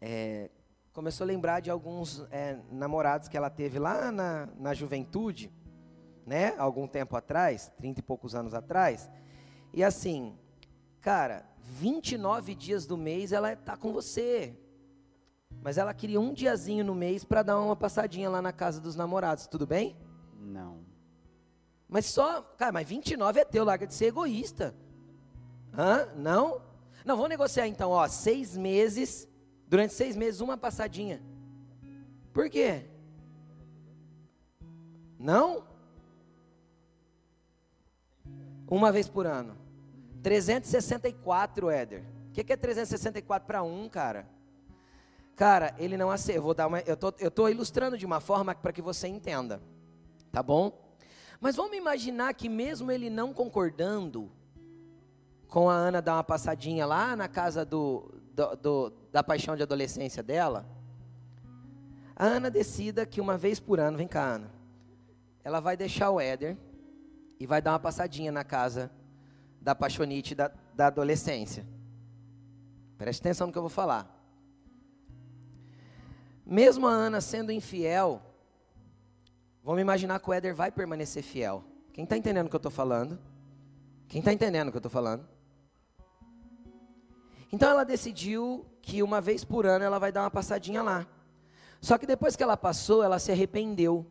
[0.00, 0.50] é,
[0.96, 5.52] começou a lembrar de alguns é, namorados que ela teve lá na, na juventude,
[6.24, 6.54] né?
[6.56, 9.10] Algum tempo atrás, 30 e poucos anos atrás.
[9.74, 10.38] E assim,
[11.02, 14.56] cara, 29 dias do mês ela está com você.
[15.62, 18.96] mas ela queria um diazinho no mês para dar uma passadinha lá na casa dos
[18.96, 19.98] namorados, tudo bem?
[20.40, 20.78] Não.
[21.86, 24.74] Mas só, cara, mas 29 é teu, larga de ser egoísta.
[25.76, 26.08] Hã?
[26.16, 26.62] Não?
[27.04, 29.28] Não, vamos negociar então, ó, seis meses,
[29.68, 31.22] durante seis meses, uma passadinha.
[32.32, 32.84] Por quê?
[35.18, 35.64] Não?
[38.68, 39.56] Uma vez por ano.
[40.22, 42.04] 364, Éder.
[42.28, 44.28] O que, que é 364 para um, cara?
[45.34, 46.38] Cara, ele não aceita.
[46.38, 46.80] Eu vou dar uma.
[46.80, 49.62] Eu tô, eu tô ilustrando de uma forma para que você entenda,
[50.32, 50.72] tá bom?
[51.40, 54.32] Mas vamos imaginar que mesmo ele não concordando
[55.48, 59.62] com a Ana dar uma passadinha lá na casa do, do, do da paixão de
[59.62, 60.68] adolescência dela,
[62.14, 64.50] a Ana decida que uma vez por ano, vem cá, Ana,
[65.42, 66.56] ela vai deixar o Éder
[67.40, 68.90] e vai dar uma passadinha na casa
[69.60, 71.66] da paixonite da, da adolescência.
[72.98, 74.12] Preste atenção no que eu vou falar.
[76.44, 78.22] Mesmo a Ana sendo infiel,
[79.62, 81.64] vamos imaginar que o Éder vai permanecer fiel.
[81.92, 83.18] Quem está entendendo o que eu estou falando?
[84.08, 85.26] Quem está entendendo o que eu estou falando?
[87.52, 91.06] Então ela decidiu que uma vez por ano ela vai dar uma passadinha lá.
[91.80, 94.06] Só que depois que ela passou, ela se arrependeu.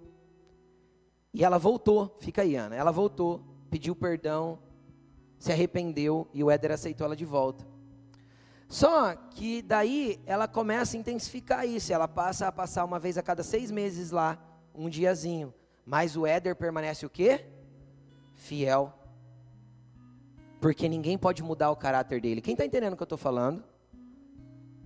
[1.34, 2.76] E ela voltou, fica aí, Ana.
[2.76, 4.60] Ela voltou, pediu perdão,
[5.38, 7.66] se arrependeu e o Éder aceitou ela de volta.
[8.68, 11.94] Só que daí ela começa a intensificar isso.
[11.94, 14.40] Ela passa a passar uma vez a cada seis meses lá,
[14.74, 15.54] um diazinho.
[15.86, 17.46] Mas o Éder permanece o quê?
[18.34, 18.94] Fiel.
[20.66, 22.42] Porque ninguém pode mudar o caráter dele.
[22.42, 23.64] Quem está entendendo o que eu estou falando?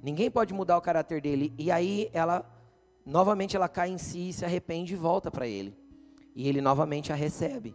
[0.03, 1.53] Ninguém pode mudar o caráter dele.
[1.57, 2.45] E aí ela,
[3.05, 5.73] novamente, ela cai em si, se arrepende e volta para ele.
[6.35, 7.73] E ele novamente a recebe.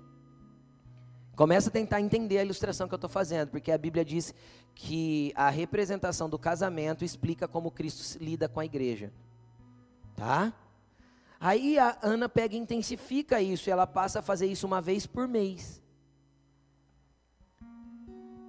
[1.35, 4.35] Começa a tentar entender a ilustração que eu estou fazendo, porque a Bíblia diz
[4.75, 9.15] que a representação do casamento explica como Cristo lida com a igreja.
[10.15, 10.53] Tá?
[11.41, 15.07] Aí a Ana pega e intensifica isso, e ela passa a fazer isso uma vez
[15.07, 15.83] por mês.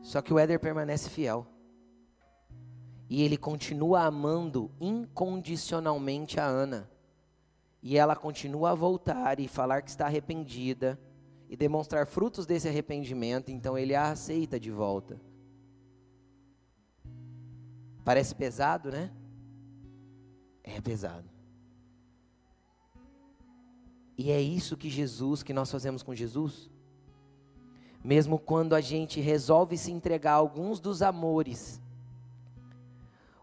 [0.06, 1.48] Só que o Éder permanece fiel.
[3.10, 6.88] E ele continua amando incondicionalmente a Ana.
[7.82, 11.00] E ela continua a voltar e falar que está arrependida
[11.50, 15.20] e demonstrar frutos desse arrependimento, então ele a aceita de volta.
[18.04, 19.12] Parece pesado, né?
[20.63, 21.28] É pesado.
[24.15, 26.70] E é isso que Jesus, que nós fazemos com Jesus.
[28.06, 31.82] Mesmo quando a gente resolve se entregar a alguns dos amores,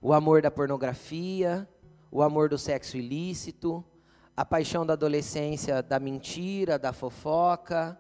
[0.01, 1.69] o amor da pornografia,
[2.13, 3.85] o amor do sexo ilícito,
[4.37, 7.99] a paixão da adolescência da mentira, da fofoca.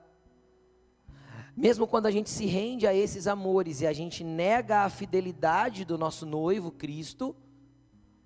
[1.56, 5.84] Mesmo quando a gente se rende a esses amores e a gente nega a fidelidade
[5.84, 7.34] do nosso noivo Cristo,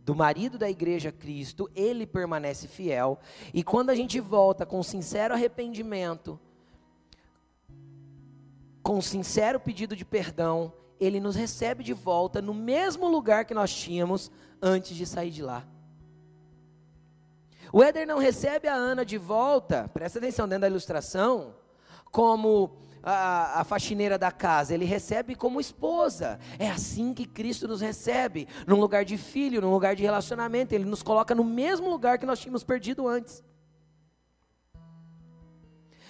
[0.00, 3.18] do marido da igreja Cristo, ele permanece fiel.
[3.54, 6.38] E quando a gente volta com sincero arrependimento,
[8.86, 13.74] com sincero pedido de perdão, ele nos recebe de volta no mesmo lugar que nós
[13.74, 14.30] tínhamos
[14.62, 15.66] antes de sair de lá.
[17.72, 21.56] O Éder não recebe a Ana de volta, presta atenção dentro da ilustração,
[22.12, 26.38] como a, a, faxineira da casa, ele recebe como esposa.
[26.56, 30.72] É assim que Cristo nos recebe, num lugar de filho, num lugar de relacionamento.
[30.76, 33.42] Ele nos coloca no mesmo lugar que nós tínhamos perdido antes.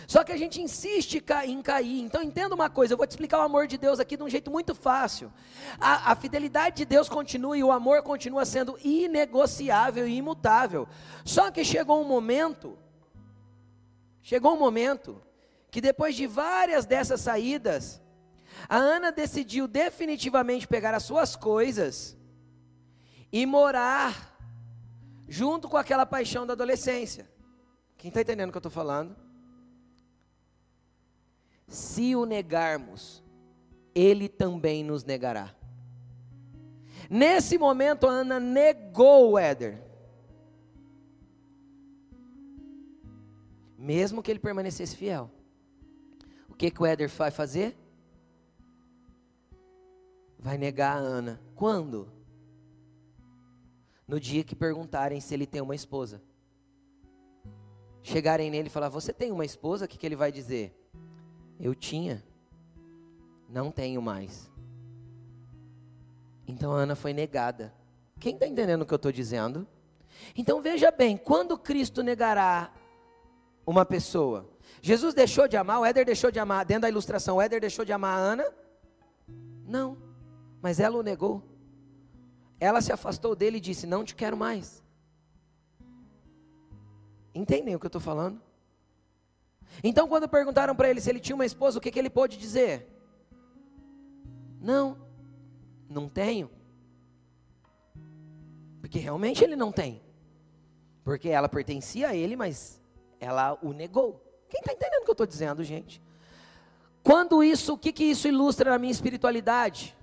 [0.06, 2.00] Só que a gente insiste em cair.
[2.00, 4.28] Então entenda uma coisa, eu vou te explicar o amor de Deus aqui de um
[4.28, 5.32] jeito muito fácil.
[5.80, 10.88] A, a, fidelidade de Deus continua e o amor continua sendo inegociável e imutável.
[11.24, 12.78] Só que chegou um momento,
[14.22, 15.20] chegou um momento,
[15.70, 18.00] que depois de várias dessas saídas,
[18.68, 22.16] a Ana decidiu definitivamente pegar as suas coisas
[23.32, 24.36] e morar
[25.28, 27.28] junto com aquela paixão da adolescência.
[27.98, 29.25] Quem está entendendo o que eu estou falando?
[31.66, 33.22] Se o negarmos,
[33.94, 35.54] ele também nos negará.
[37.10, 39.82] Nesse momento, Ana negou o Éder.
[43.78, 45.30] Mesmo que ele permanecesse fiel.
[46.48, 47.76] O que, que o Éder vai fazer?
[50.38, 51.40] Vai negar a Ana.
[51.54, 52.10] Quando?
[54.06, 56.22] No dia que perguntarem se ele tem uma esposa.
[58.02, 59.84] Chegarem nele e falar: Você tem uma esposa?
[59.84, 60.85] O que, que ele vai dizer?
[61.58, 62.22] Eu tinha,
[63.48, 64.50] não tenho mais.
[66.46, 67.74] Então Ana foi negada.
[68.20, 69.66] Quem está entendendo o que eu estou dizendo?
[70.36, 72.72] Então veja bem, quando Cristo negará
[73.66, 74.48] uma pessoa,
[74.80, 77.84] Jesus deixou de amar, o Éder deixou de amar, dentro da ilustração, o Éder deixou
[77.84, 78.44] de amar a Ana?
[79.66, 79.96] Não,
[80.62, 81.42] mas ela o negou.
[82.60, 84.82] ela se afastou dele e disse: Não te quero mais.
[87.34, 88.40] Entendem o que eu estou falando?
[89.82, 92.36] Então, quando perguntaram para ele se ele tinha uma esposa, o que, que ele pôde
[92.36, 92.86] dizer?
[94.60, 94.98] Não,
[95.88, 96.50] não tenho.
[98.80, 100.02] Porque realmente ele não tem.
[101.04, 102.80] Porque ela pertencia a ele, mas
[103.20, 104.22] ela o negou.
[104.48, 106.02] Quem está entendendo o que eu estou dizendo, gente?
[107.02, 109.96] Quando isso, o que, que isso ilustra na minha espiritualidade?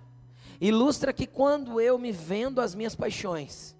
[0.59, 3.75] Ilustra que quando eu me vendo às minhas paixões,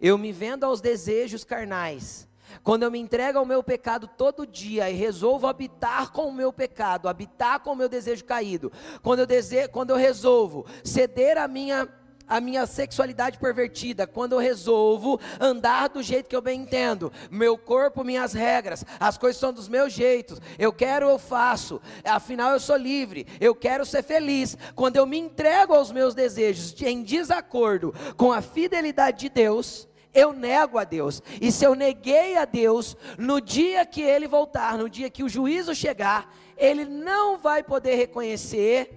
[0.00, 2.27] eu me vendo aos desejos carnais,
[2.62, 6.52] quando eu me entrego ao meu pecado todo dia e resolvo habitar com o meu
[6.52, 9.68] pecado, habitar com o meu desejo caído, quando eu, dese...
[9.68, 11.88] quando eu resolvo ceder a minha
[12.28, 17.56] a minha sexualidade pervertida, quando eu resolvo andar do jeito que eu bem entendo, meu
[17.56, 22.60] corpo, minhas regras, as coisas são dos meus jeitos, eu quero, eu faço, afinal eu
[22.60, 24.56] sou livre, eu quero ser feliz.
[24.74, 30.32] Quando eu me entrego aos meus desejos em desacordo com a fidelidade de Deus, eu
[30.32, 31.22] nego a Deus.
[31.40, 35.28] E se eu neguei a Deus, no dia que ele voltar, no dia que o
[35.28, 38.90] juízo chegar, ele não vai poder reconhecer,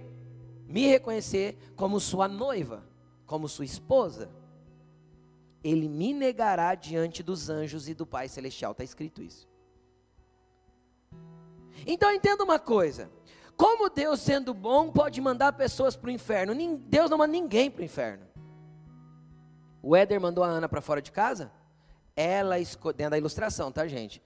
[0.66, 2.92] me reconhecer como sua noiva
[3.32, 4.30] como sua esposa,
[5.64, 8.72] ele me negará diante dos anjos e do Pai Celestial.
[8.72, 9.48] Está escrito isso.
[11.86, 13.10] Então entenda uma coisa:
[13.56, 16.54] como Deus, sendo bom, pode mandar pessoas para o inferno?
[16.76, 18.26] Deus não manda ninguém para o inferno.
[19.82, 21.50] O Éder mandou a Ana para fora de casa?
[22.14, 24.22] Ela, dentro da ilustração, tá, gente?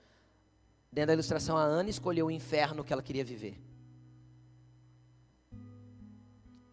[0.93, 3.59] Dentro da ilustração, a Ana escolheu o inferno que ela queria viver.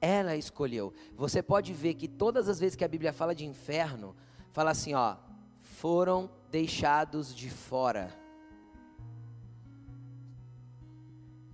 [0.02, 0.94] Ela escolheu.
[1.16, 4.14] Você pode ver que todas as vezes que a Bíblia fala de inferno,
[4.52, 5.16] fala assim, ó,
[5.62, 8.14] foram deixados de fora.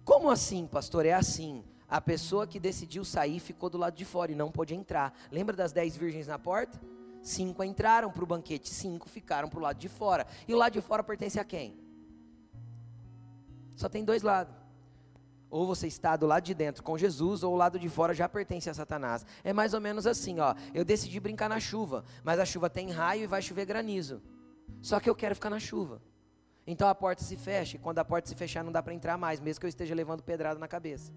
[0.04, 1.06] Como assim, pastor?
[1.06, 1.64] É assim.
[1.88, 5.14] A pessoa que decidiu sair ficou do lado de fora e não pôde entrar.
[5.32, 6.80] Lembra das dez virgens na porta?
[7.22, 10.26] Cinco entraram para o banquete, cinco ficaram para o lado de fora.
[10.48, 11.78] E o lado de fora pertence a quem?
[13.76, 14.56] Só tem dois lados.
[15.50, 18.30] Ou você está do lado de dentro com Jesus, ou o lado de fora já
[18.30, 19.26] pertence a Satanás.
[19.44, 20.54] É mais ou menos assim, ó.
[20.74, 24.22] Eu decidi brincar na chuva, mas a chuva tem raio e vai chover granizo.
[24.82, 26.02] Só que eu quero ficar na chuva.
[26.68, 29.18] Então a porta se fecha, e quando a porta se fechar não dá para entrar
[29.18, 31.12] mais, mesmo que eu esteja levando pedrada na cabeça.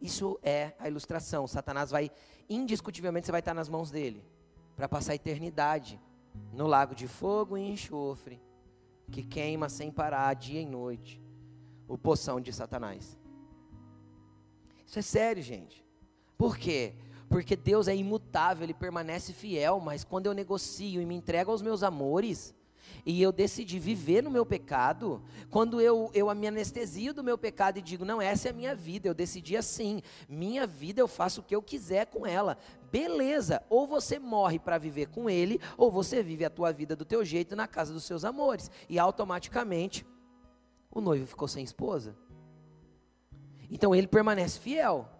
[0.00, 1.46] Isso é a ilustração.
[1.46, 2.10] Satanás vai,
[2.48, 4.24] indiscutivelmente, você vai estar nas mãos dele,
[4.76, 6.00] para passar a eternidade
[6.52, 8.40] no lago de fogo e enxofre,
[9.10, 11.20] que queima sem parar, dia e noite
[11.88, 13.18] o poção de Satanás.
[14.86, 15.84] Isso é sério, gente.
[16.36, 16.94] Por quê?
[17.28, 21.62] Porque Deus é imutável, Ele permanece fiel, mas quando eu negocio e me entrego aos
[21.62, 22.54] meus amores,
[23.04, 27.78] e eu decidi viver no meu pecado, quando eu, eu me anestesio do meu pecado
[27.78, 31.40] e digo, não, essa é a minha vida, eu decidi assim, minha vida eu faço
[31.40, 32.58] o que eu quiser com ela,
[32.90, 37.04] beleza, ou você morre para viver com ele, ou você vive a tua vida do
[37.04, 40.06] teu jeito na casa dos seus amores, e automaticamente
[40.90, 42.16] o noivo ficou sem esposa.
[43.70, 45.17] Então ele permanece fiel.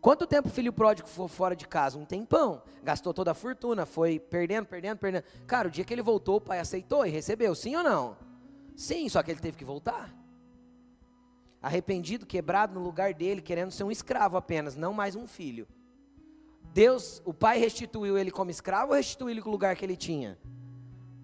[0.00, 1.98] Quanto tempo o filho pródigo foi fora de casa?
[1.98, 2.62] Um tempão.
[2.82, 5.24] Gastou toda a fortuna, foi perdendo, perdendo, perdendo.
[5.46, 8.16] Cara, o dia que ele voltou, o pai aceitou e recebeu, sim ou não?
[8.74, 10.14] Sim, só que ele teve que voltar.
[11.60, 15.68] Arrependido, quebrado no lugar dele, querendo ser um escravo apenas, não mais um filho.
[16.72, 19.96] Deus, o pai restituiu ele como escravo ou restituiu ele com o lugar que ele
[19.96, 20.38] tinha?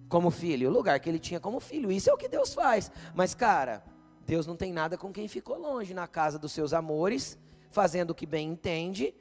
[0.07, 1.91] como filho, o lugar que ele tinha como filho.
[1.91, 2.91] Isso é o que Deus faz.
[3.13, 3.83] Mas, cara,
[4.25, 7.37] Deus não tem nada com quem ficou longe na casa dos seus amores,
[7.69, 9.13] fazendo o que bem entende.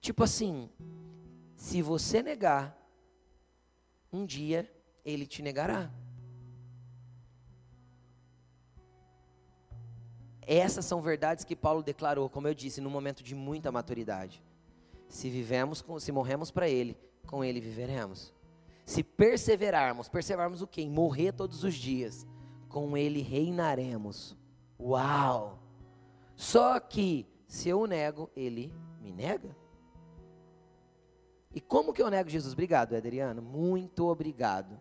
[0.00, 0.70] Tipo assim,
[1.56, 2.76] se você negar,
[4.12, 4.70] um dia
[5.04, 5.90] ele te negará.
[10.46, 14.42] Essas são verdades que Paulo declarou, como eu disse, num momento de muita maturidade.
[15.06, 18.32] Se vivemos, se morremos para ele, com ele viveremos.
[18.88, 20.80] Se perseverarmos, perseverarmos o quê?
[20.80, 22.26] Em morrer todos os dias,
[22.70, 24.34] com Ele reinaremos.
[24.80, 25.58] Uau!
[26.34, 29.56] Só que, se eu o nego, Ele me nega.
[31.52, 32.52] E como que eu nego Jesus?
[32.52, 33.40] Obrigado, Adriano.
[33.40, 34.80] Muito obrigado.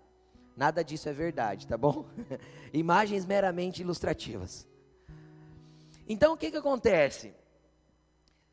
[0.55, 2.05] Nada disso é verdade, tá bom?
[2.73, 4.67] Imagens meramente ilustrativas.
[6.07, 7.33] Então o que, que acontece?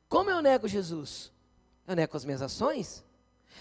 [0.09, 1.33] Como eu nego Jesus?
[1.87, 3.05] Eu nego as minhas ações?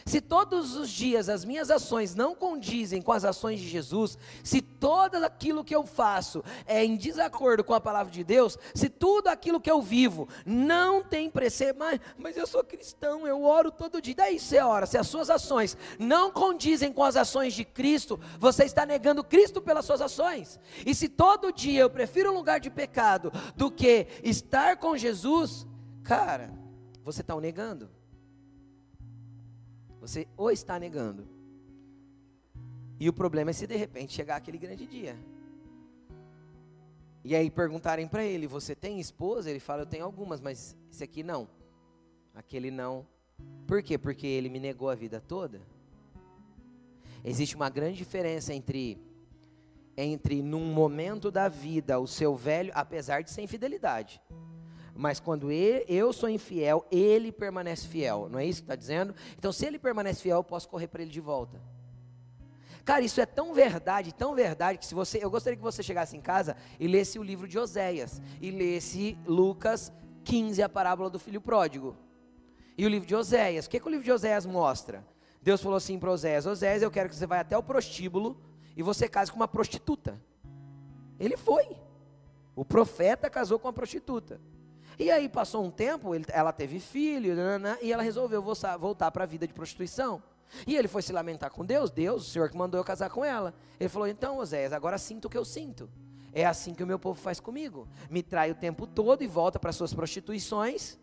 [0.06, 4.62] Se todos os dias as minhas ações não condizem com as ações de Jesus, se
[4.62, 9.30] todo aquilo que eu faço é em desacordo com a palavra de Deus, se tudo
[9.30, 14.02] aquilo que eu vivo não tem preceito, mas, mas eu sou cristão, eu oro todo
[14.02, 18.20] dia, daí você ora, se as suas ações não condizem com as ações de Cristo,
[18.38, 20.60] você está negando Cristo pelas suas ações.
[20.86, 25.66] E se todo dia eu prefiro um lugar de pecado do que estar com Jesus,
[26.04, 26.54] cara,
[27.04, 28.03] você está o negando.
[30.04, 31.26] Você ou está negando.
[33.00, 35.16] E o problema é se de repente chegar aquele grande dia.
[37.24, 39.50] E aí perguntarem para ele: Você tem esposa?
[39.50, 41.48] Ele fala: Eu tenho algumas, mas esse aqui não.
[42.36, 43.08] Aquele não.
[43.66, 43.98] Por quê?
[43.98, 45.62] Porque ele me negou a vida toda.
[47.24, 49.02] Existe uma grande diferença entre
[49.96, 54.22] entre num momento da vida o seu velho, apesar de ser infidelidade.
[54.96, 58.28] Mas quando eu sou infiel, ele permanece fiel.
[58.30, 59.16] Não é isso que está dizendo?
[59.38, 61.60] Então, se ele permanece fiel, eu posso correr para ele de volta.
[62.86, 65.24] Cara, isso é tão verdade, tão verdade, que se você.
[65.24, 68.22] Eu gostaria que você chegasse em casa e lesse o livro de Oséias.
[68.42, 69.92] E lesse Lucas
[70.26, 71.96] 15, a parábola do filho pródigo.
[72.78, 73.66] E o livro de Oséias.
[73.66, 75.06] O que, que o livro de Oséias mostra?
[75.42, 78.38] Deus falou assim para Oséias: Oséias, eu quero que você vá até o prostíbulo
[78.76, 80.22] e você case com uma prostituta.
[81.20, 81.78] Ele foi.
[82.56, 84.40] O profeta casou com uma prostituta.
[85.00, 89.24] E aí passou um tempo, ele, ela teve filho, nanana, e ela resolveu voltar para
[89.24, 90.22] a vida de prostituição.
[90.68, 93.26] E ele foi se lamentar com Deus, Deus, o Senhor que mandou eu casar com
[93.26, 93.54] ela.
[93.80, 95.90] Ele falou: então, Oséias, agora sinto o que eu sinto.
[96.32, 97.88] É assim que o meu povo faz comigo.
[98.10, 100.98] Me trai o tempo todo e volta para suas prostituições.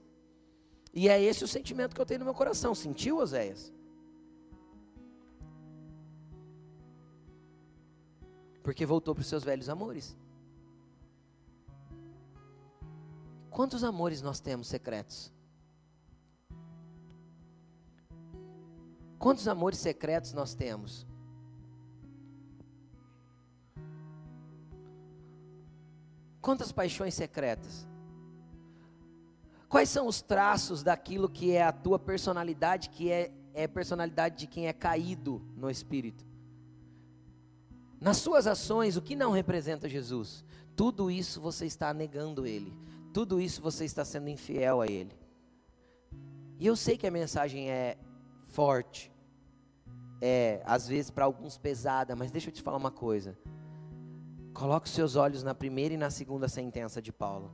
[0.92, 2.74] E é esse o sentimento que eu tenho no meu coração.
[2.74, 3.72] Sentiu, Oséias?
[8.62, 10.16] Porque voltou para os seus velhos amores.
[13.50, 15.32] Quantos amores nós temos secretos?
[19.18, 21.06] Quantos amores secretos nós temos?
[26.40, 27.86] Quantas paixões secretas?
[29.68, 34.46] Quais são os traços daquilo que é a tua personalidade, que é, é personalidade de
[34.46, 36.24] quem é caído no espírito?
[38.00, 40.42] Nas suas ações, o que não representa Jesus?
[40.74, 42.72] Tudo isso você está negando Ele.
[43.12, 45.18] Tudo isso você está sendo infiel a Ele.
[46.58, 47.96] E eu sei que a mensagem é
[48.44, 49.10] forte,
[50.20, 53.36] é às vezes para alguns pesada, mas deixa eu te falar uma coisa.
[54.52, 57.50] Coloque os seus olhos na primeira e na segunda sentença de Paulo.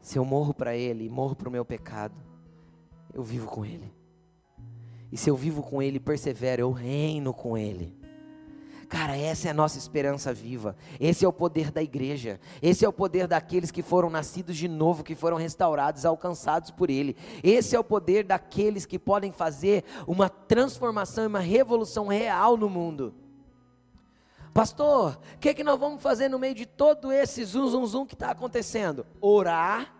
[0.00, 2.14] Se eu morro para Ele, morro para o meu pecado,
[3.12, 3.92] eu vivo com Ele.
[5.12, 7.96] E se eu vivo com Ele, persevero, eu reino com Ele.
[8.88, 10.76] Cara, essa é a nossa esperança viva.
[11.00, 12.40] Esse é o poder da igreja.
[12.62, 16.90] Esse é o poder daqueles que foram nascidos de novo, que foram restaurados, alcançados por
[16.90, 17.16] Ele.
[17.42, 22.68] Esse é o poder daqueles que podem fazer uma transformação e uma revolução real no
[22.68, 23.14] mundo.
[24.52, 27.86] Pastor, o que, é que nós vamos fazer no meio de todo esse zum zum
[27.86, 29.04] zum que está acontecendo?
[29.20, 29.92] Orar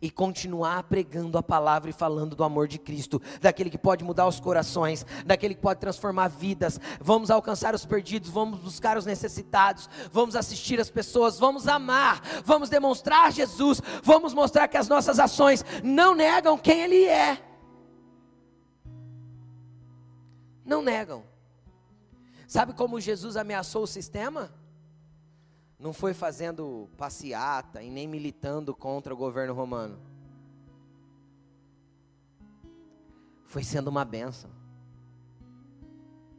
[0.00, 4.26] e continuar pregando a palavra e falando do amor de Cristo, daquele que pode mudar
[4.26, 6.80] os corações, daquele que pode transformar vidas.
[7.00, 12.68] Vamos alcançar os perdidos, vamos buscar os necessitados, vamos assistir as pessoas, vamos amar, vamos
[12.68, 17.42] demonstrar Jesus, vamos mostrar que as nossas ações não negam quem Ele é.
[20.64, 21.24] Não negam.
[22.46, 24.63] Sabe como Jesus ameaçou o sistema?
[25.84, 29.98] Não foi fazendo passeata e nem militando contra o governo romano.
[33.44, 34.48] Foi sendo uma benção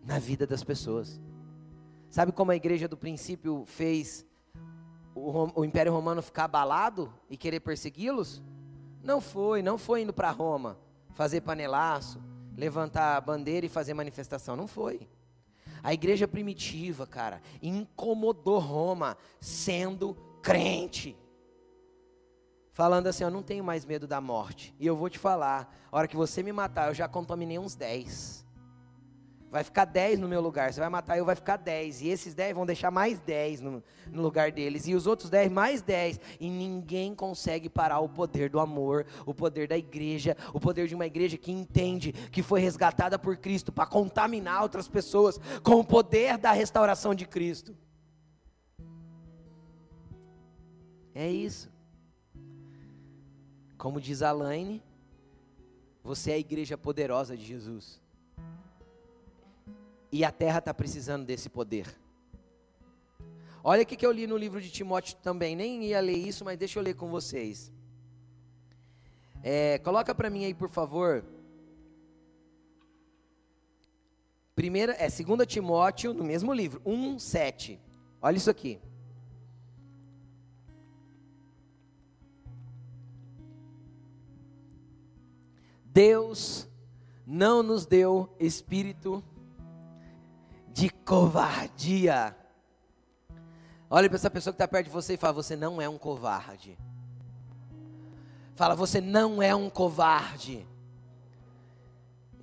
[0.03, 1.21] na vida das pessoas.
[2.09, 4.25] Sabe como a igreja do princípio fez
[5.13, 8.41] o, o Império Romano ficar abalado e querer persegui-los?
[9.03, 10.75] Não foi, não foi indo para Roma
[11.13, 12.19] fazer panelaço,
[12.57, 14.55] levantar bandeira e fazer manifestação.
[14.55, 15.07] Não foi.
[15.85, 21.15] A igreja primitiva, cara, incomodou Roma sendo crente.
[22.71, 24.73] Falando assim, eu não tenho mais medo da morte.
[24.79, 27.75] E eu vou te falar, a hora que você me matar, eu já contaminei uns
[27.75, 28.44] 10.
[29.55, 30.73] Vai ficar 10 no meu lugar.
[30.73, 32.01] Você vai matar eu, vai ficar 10.
[32.01, 33.81] E esses 10 vão deixar mais 10 no,
[34.11, 34.85] no lugar deles.
[34.85, 36.19] E os outros 10, mais 10.
[36.41, 40.93] E ninguém consegue parar o poder do amor, o poder da igreja, o poder de
[40.93, 45.85] uma igreja que entende que foi resgatada por Cristo para contaminar outras pessoas com o
[45.85, 47.73] poder da restauração de Cristo.
[51.13, 51.71] É isso.
[53.77, 54.83] Como diz Alaine,
[56.03, 58.03] você é a igreja poderosa de Jesus.
[60.15, 61.93] E a terra está precisando desse poder.
[63.61, 65.57] Olha o que eu li no livro de Timóteo também.
[65.57, 67.69] Nem ia ler isso, mas deixa eu ler com vocês.
[69.43, 71.21] É, coloca para mim aí, por favor.
[74.55, 77.77] Primeira, é 2 Timóteo, no mesmo livro, 1, 7.
[78.21, 78.79] Olha isso aqui.
[85.83, 86.69] Deus
[87.27, 89.21] não nos deu espírito
[90.75, 92.35] de covardia.
[93.89, 95.97] Olha para essa pessoa que está perto de você e fala: Você não é um
[95.97, 96.77] covarde.
[98.55, 100.67] Fala: Você não é um covarde.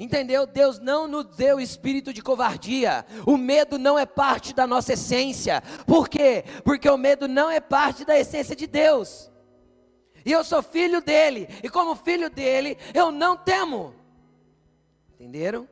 [0.00, 0.46] Entendeu?
[0.46, 3.04] Deus não nos deu espírito de covardia.
[3.26, 5.62] O medo não é parte da nossa essência.
[5.86, 6.42] Por quê?
[6.64, 9.30] Porque o medo não é parte da essência de Deus.
[10.24, 11.46] E eu sou filho dele.
[11.62, 13.94] E como filho dele, eu não temo.
[15.12, 15.68] Entenderam?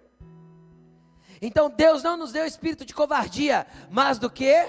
[1.41, 4.67] Então Deus não nos deu espírito de covardia, mas do que?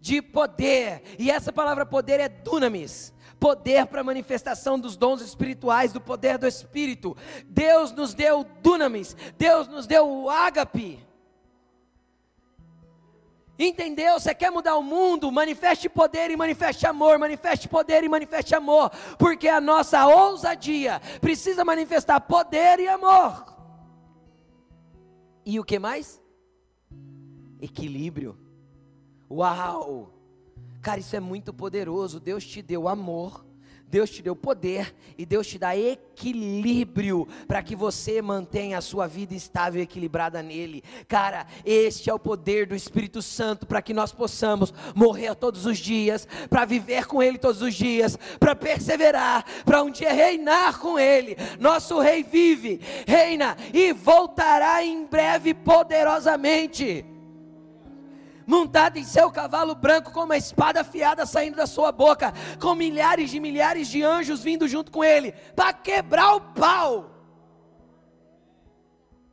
[0.00, 1.02] De poder.
[1.18, 6.46] E essa palavra poder é dunamis poder para manifestação dos dons espirituais, do poder do
[6.46, 7.14] Espírito.
[7.44, 10.98] Deus nos deu dunamis, Deus nos deu o ágape.
[13.58, 14.18] Entendeu?
[14.18, 15.30] Você quer mudar o mundo?
[15.30, 21.64] Manifeste poder e manifeste amor, manifeste poder e manifeste amor, porque a nossa ousadia precisa
[21.66, 23.53] manifestar poder e amor.
[25.44, 26.22] E o que mais?
[27.60, 28.36] Equilíbrio.
[29.30, 30.10] Uau!
[30.80, 32.20] Cara, isso é muito poderoso.
[32.20, 33.44] Deus te deu amor,
[33.94, 39.06] Deus te deu poder e Deus te dá equilíbrio para que você mantenha a sua
[39.06, 40.82] vida estável e equilibrada nele.
[41.06, 45.78] Cara, este é o poder do Espírito Santo para que nós possamos morrer todos os
[45.78, 50.98] dias, para viver com ele todos os dias, para perseverar, para um dia reinar com
[50.98, 51.36] ele.
[51.60, 57.13] Nosso rei vive, reina e voltará em breve poderosamente
[58.46, 63.30] montado em seu cavalo branco, com uma espada afiada saindo da sua boca, com milhares
[63.30, 67.10] de milhares de anjos vindo junto com ele, para quebrar o pau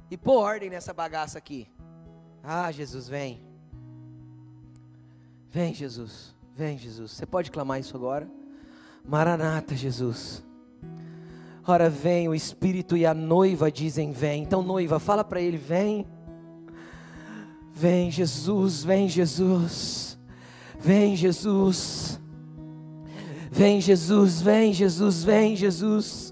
[0.10, 1.68] e pôr ordem nessa bagaça aqui.
[2.44, 3.42] Ah, Jesus, vem.
[5.50, 6.36] Vem, Jesus.
[6.54, 7.12] Vem, Jesus.
[7.12, 8.30] Você pode clamar isso agora?
[9.06, 10.44] Maranata, Jesus.
[11.66, 14.44] Ora, vem, o Espírito e a noiva dizem: Vem.
[14.44, 16.08] Então, noiva, fala para ele: Vem.
[17.82, 20.16] Vem Jesus, vem Jesus,
[20.80, 22.22] vem Jesus,
[23.50, 26.32] vem Jesus, vem Jesus, vem Jesus.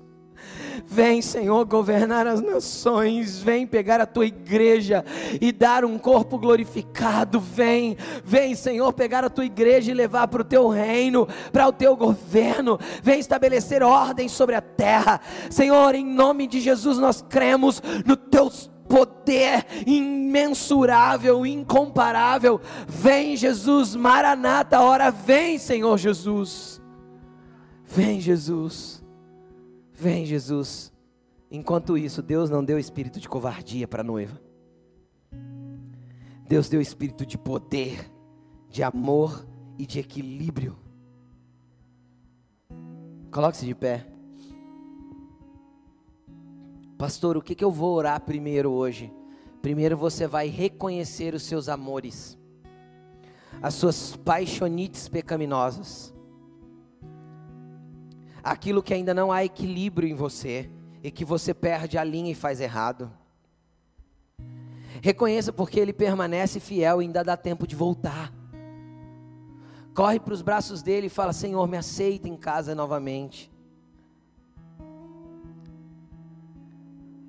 [0.86, 3.40] Vem, Senhor, governar as nações.
[3.40, 5.04] Vem pegar a tua igreja
[5.42, 7.40] e dar um corpo glorificado.
[7.40, 11.74] Vem, vem, Senhor, pegar a tua igreja e levar para o teu reino, para o
[11.74, 12.80] teu governo.
[13.02, 15.20] Vem estabelecer ordem sobre a terra.
[15.50, 18.52] Senhor, em nome de Jesus, nós cremos no teu
[18.90, 22.60] poder imensurável, incomparável.
[22.88, 26.82] Vem Jesus, Maranata, hora vem, Senhor Jesus.
[27.86, 29.04] Vem Jesus.
[29.94, 30.92] Vem Jesus.
[31.52, 34.42] Enquanto isso, Deus não deu espírito de covardia para a noiva.
[36.48, 38.12] Deus deu espírito de poder,
[38.70, 40.78] de amor e de equilíbrio.
[43.32, 44.08] Coloque-se de pé.
[47.00, 49.10] Pastor, o que, que eu vou orar primeiro hoje?
[49.62, 52.38] Primeiro você vai reconhecer os seus amores,
[53.62, 56.14] as suas paixonites pecaminosas,
[58.44, 60.70] aquilo que ainda não há equilíbrio em você
[61.02, 63.10] e que você perde a linha e faz errado.
[65.02, 68.34] Reconheça porque Ele permanece fiel e ainda dá tempo de voltar.
[69.94, 73.50] Corre para os braços dele e fala: Senhor, me aceita em casa novamente.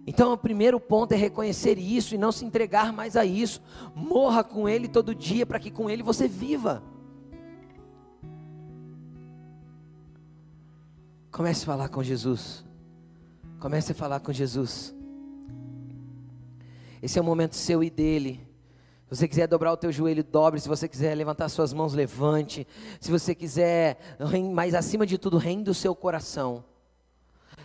[0.06, 3.62] Então, o primeiro ponto é reconhecer isso e não se entregar mais a isso.
[3.94, 6.82] Morra com Ele todo dia para que com Ele você viva.
[11.30, 12.64] Comece a falar com Jesus.
[13.60, 14.94] Comece a falar com Jesus.
[17.02, 18.40] Esse é o momento seu e dele.
[19.08, 20.60] Se você quiser dobrar o teu joelho, dobre.
[20.60, 22.66] Se você quiser levantar suas mãos, levante.
[23.00, 23.98] Se você quiser,
[24.52, 26.64] mas acima de tudo, renda o seu coração.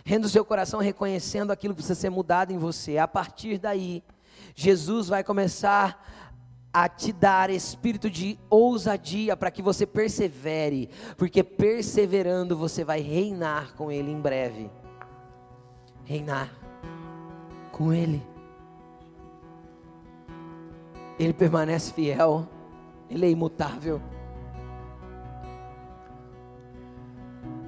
[0.08, 2.96] Renda o seu coração reconhecendo aquilo que precisa ser mudado em você.
[2.96, 4.04] A partir daí,
[4.54, 6.00] Jesus vai começar
[6.72, 13.74] a te dar espírito de ousadia para que você persevere, porque perseverando você vai reinar
[13.74, 14.70] com Ele em breve.
[16.04, 16.52] Reinar
[17.72, 18.22] com Ele.
[21.18, 22.48] Ele permanece fiel,
[23.10, 24.00] Ele é imutável.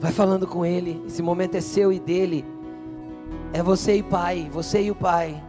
[0.00, 1.02] Vai falando com Ele.
[1.06, 2.44] Esse momento é seu e dele.
[3.52, 4.48] É você e Pai.
[4.52, 5.42] Você e o Pai.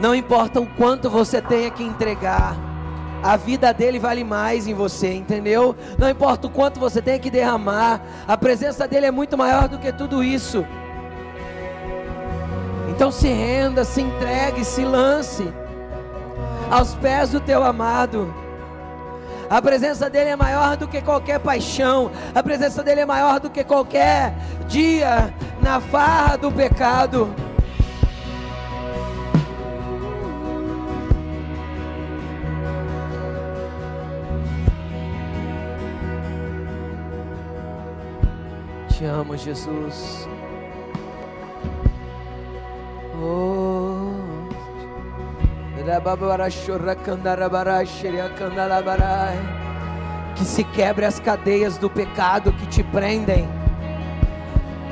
[0.00, 2.56] Não importa o quanto você tenha que entregar.
[3.22, 5.74] A vida dele vale mais em você, entendeu?
[5.98, 8.00] Não importa o quanto você tenha que derramar.
[8.26, 10.64] A presença dele é muito maior do que tudo isso.
[12.88, 15.46] Então se renda, se entregue, se lance
[16.70, 18.32] aos pés do teu amado.
[19.48, 22.10] A presença dele é maior do que qualquer paixão.
[22.34, 24.34] A presença dele é maior do que qualquer
[24.66, 25.32] dia
[25.62, 27.32] na farra do pecado.
[38.88, 40.26] Te amo, Jesus.
[50.34, 53.48] Que se quebre as cadeias do pecado que te prendem.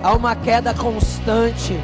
[0.05, 1.77] Há uma queda constante.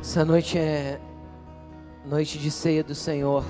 [0.00, 0.98] Essa noite é
[2.06, 3.44] noite de ceia do Senhor.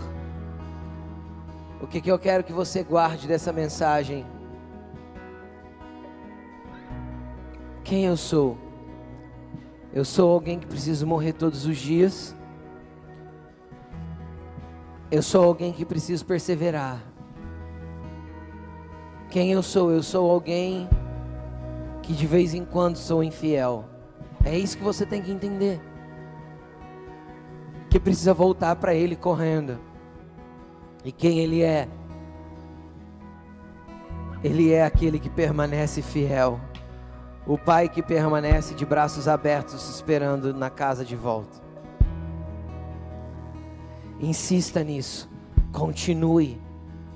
[1.80, 4.24] O que, que eu quero que você guarde dessa mensagem?
[7.84, 8.57] Quem eu sou?
[9.92, 12.34] Eu sou alguém que precisa morrer todos os dias.
[15.11, 17.04] Eu sou alguém que precisa perseverar.
[19.28, 19.92] Quem eu sou?
[19.92, 20.88] Eu sou alguém
[22.02, 23.84] que de vez em quando sou infiel.
[24.44, 25.80] É isso que você tem que entender
[27.99, 29.78] precisa voltar para Ele correndo.
[31.05, 31.88] E quem Ele é?
[34.42, 36.61] Ele é aquele que permanece fiel.
[37.47, 41.61] O Pai que permanece de braços abertos esperando na casa de volta.
[44.20, 45.28] Insista nisso.
[45.72, 46.61] Continue.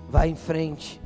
[0.08, 0.99] Vá em frente.